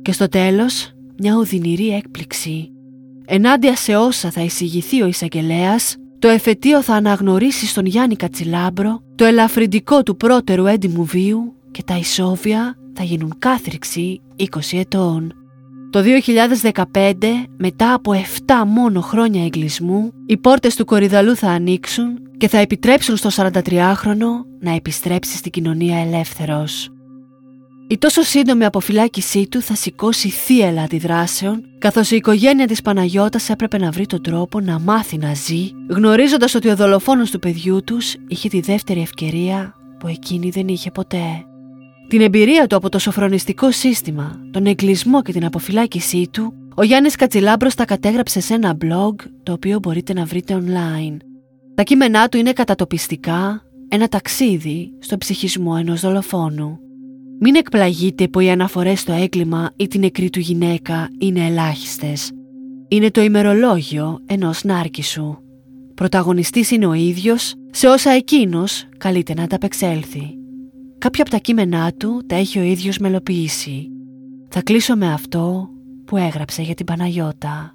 Και 0.02 0.12
στο 0.12 0.28
τέλος, 0.28 0.92
μια 1.18 1.36
οδυνηρή 1.36 1.88
έκπληξη. 1.88 2.68
Ενάντια 3.26 3.76
σε 3.76 3.96
όσα 3.96 4.30
θα 4.30 4.40
εισηγηθεί 4.40 5.02
ο 5.02 5.06
εισαγγελέας, 5.06 5.96
το 6.18 6.28
εφετείο 6.28 6.82
θα 6.82 6.94
αναγνωρίσει 6.94 7.66
στον 7.66 7.86
Γιάννη 7.86 8.16
Κατσιλάμπρο 8.16 9.02
το 9.14 9.24
ελαφρυντικό 9.24 10.02
του 10.02 10.16
πρώτερου 10.16 10.66
έντιμου 10.66 11.04
βίου 11.04 11.54
και 11.74 11.82
τα 11.82 11.96
ισόβια 11.96 12.76
θα 12.94 13.02
γίνουν 13.02 13.34
κάθριξη 13.38 14.20
20 14.38 14.44
ετών. 14.72 15.32
Το 15.90 16.02
2015, 16.82 17.14
μετά 17.56 17.92
από 17.94 18.12
7 18.46 18.52
μόνο 18.66 19.00
χρόνια 19.00 19.44
εγκλισμού, 19.44 20.12
οι 20.26 20.36
πόρτες 20.36 20.76
του 20.76 20.84
Κορυδαλού 20.84 21.36
θα 21.36 21.48
ανοίξουν 21.48 22.18
και 22.36 22.48
θα 22.48 22.58
επιτρέψουν 22.58 23.16
στο 23.16 23.30
43χρονο 23.32 24.28
να 24.60 24.70
επιστρέψει 24.74 25.36
στην 25.36 25.50
κοινωνία 25.50 25.98
ελεύθερος. 25.98 26.88
Η 27.88 27.98
τόσο 27.98 28.22
σύντομη 28.22 28.64
αποφυλάκησή 28.64 29.48
του 29.48 29.60
θα 29.60 29.74
σηκώσει 29.74 30.28
θύελα 30.28 30.82
αντιδράσεων, 30.82 31.64
καθώς 31.78 32.10
η 32.10 32.16
οικογένεια 32.16 32.66
της 32.66 32.82
Παναγιώτας 32.82 33.48
έπρεπε 33.48 33.78
να 33.78 33.90
βρει 33.90 34.06
τον 34.06 34.22
τρόπο 34.22 34.60
να 34.60 34.78
μάθει 34.78 35.16
να 35.16 35.34
ζει, 35.34 35.70
γνωρίζοντας 35.90 36.54
ότι 36.54 36.68
ο 36.68 36.76
δολοφόνος 36.76 37.30
του 37.30 37.38
παιδιού 37.38 37.84
τους 37.84 38.14
είχε 38.28 38.48
τη 38.48 38.60
δεύτερη 38.60 39.00
ευκαιρία 39.00 39.74
που 39.98 40.06
εκείνη 40.06 40.50
δεν 40.50 40.68
είχε 40.68 40.90
ποτέ. 40.90 41.44
Την 42.14 42.22
εμπειρία 42.22 42.66
του 42.66 42.76
από 42.76 42.88
το 42.88 42.98
σοφρονιστικό 42.98 43.70
σύστημα, 43.70 44.40
τον 44.50 44.66
εγκλισμό 44.66 45.22
και 45.22 45.32
την 45.32 45.44
αποφυλάκησή 45.44 46.28
του, 46.32 46.52
ο 46.76 46.82
Γιάννης 46.82 47.16
Κατσιλάμπρος 47.16 47.74
τα 47.74 47.84
κατέγραψε 47.84 48.40
σε 48.40 48.54
ένα 48.54 48.76
blog 48.80 49.14
το 49.42 49.52
οποίο 49.52 49.78
μπορείτε 49.78 50.12
να 50.12 50.24
βρείτε 50.24 50.62
online. 50.64 51.16
Τα 51.74 51.82
κείμενά 51.82 52.28
του 52.28 52.36
είναι 52.36 52.52
κατατοπιστικά, 52.52 53.62
ένα 53.88 54.08
ταξίδι 54.08 54.92
στο 54.98 55.18
ψυχισμό 55.18 55.74
ενός 55.78 56.00
δολοφόνου. 56.00 56.78
Μην 57.40 57.54
εκπλαγείτε 57.54 58.28
που 58.28 58.40
οι 58.40 58.50
αναφορές 58.50 59.00
στο 59.00 59.12
έγκλημα 59.12 59.70
ή 59.76 59.86
την 59.86 60.00
νεκρή 60.00 60.30
του 60.30 60.40
γυναίκα 60.40 61.08
είναι 61.18 61.46
ελάχιστες. 61.46 62.30
Είναι 62.88 63.10
το 63.10 63.22
ημερολόγιο 63.22 64.20
ενός 64.26 64.64
νάρκισου. 64.64 65.36
Πρωταγωνιστής 65.94 66.70
είναι 66.70 66.86
ο 66.86 66.92
ίδιος 66.92 67.54
σε 67.70 67.88
όσα 67.88 68.10
εκείνος 68.10 68.88
καλείται 68.98 69.34
να 69.34 69.42
ανταπεξέλθει. 69.42 70.38
Κάποια 70.98 71.22
από 71.22 71.30
τα 71.30 71.38
κείμενά 71.38 71.92
του 71.92 72.22
τα 72.26 72.34
έχει 72.34 72.58
ο 72.58 72.62
ίδιος 72.62 72.98
μελοποιήσει. 72.98 73.88
Θα 74.48 74.62
κλείσω 74.62 74.96
με 74.96 75.12
αυτό 75.12 75.68
που 76.04 76.16
έγραψε 76.16 76.62
για 76.62 76.74
την 76.74 76.86
Παναγιώτα. 76.86 77.74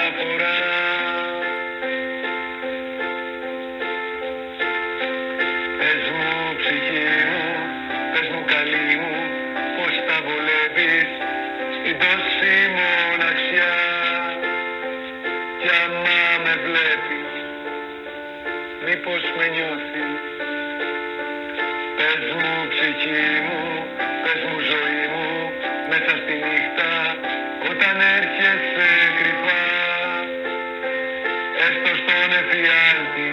στον 32.01 32.29
εφιάλτη 32.39 33.31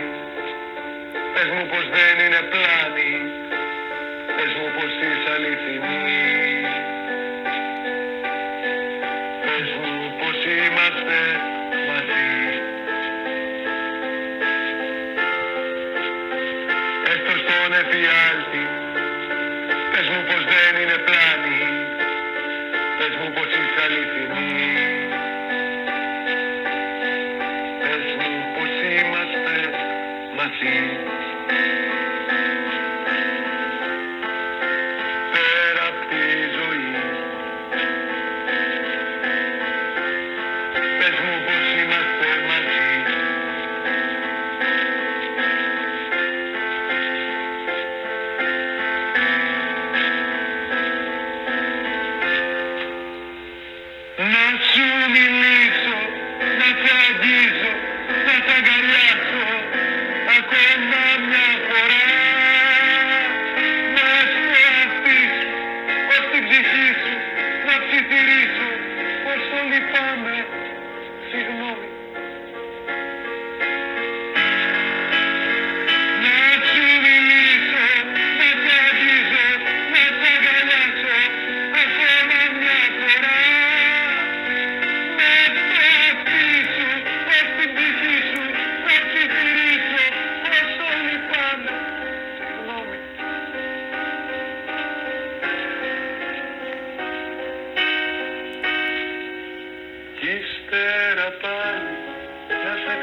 πες 1.35 1.49
μου 1.55 1.65
πως 1.73 1.85
δεν 1.97 2.15
είναι 2.25 2.43
πλάνη 2.53 3.13
πες 4.37 4.53
μου 4.59 4.69
πως 4.77 4.93
είσαι 5.07 5.31
αληθινή. 5.37 6.09
Πες 9.45 9.69
μου 9.81 9.93
πως 10.21 10.39
είμαστε 10.57 11.21
μαζί. 11.89 12.31
Έστω 17.13 17.35
στον 17.43 17.73
εφιάλτη 17.81 18.65
πες 19.93 20.07
μου 20.13 20.21
πως 20.29 20.43
δεν 20.53 20.73
είναι 20.81 20.99
πλάνη 21.09 21.61
πες 22.99 23.15
μου 23.19 23.29
πως 23.37 23.51
είσαι 23.59 23.81
αληθινή 23.87 24.38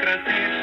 democracia. 0.06 0.55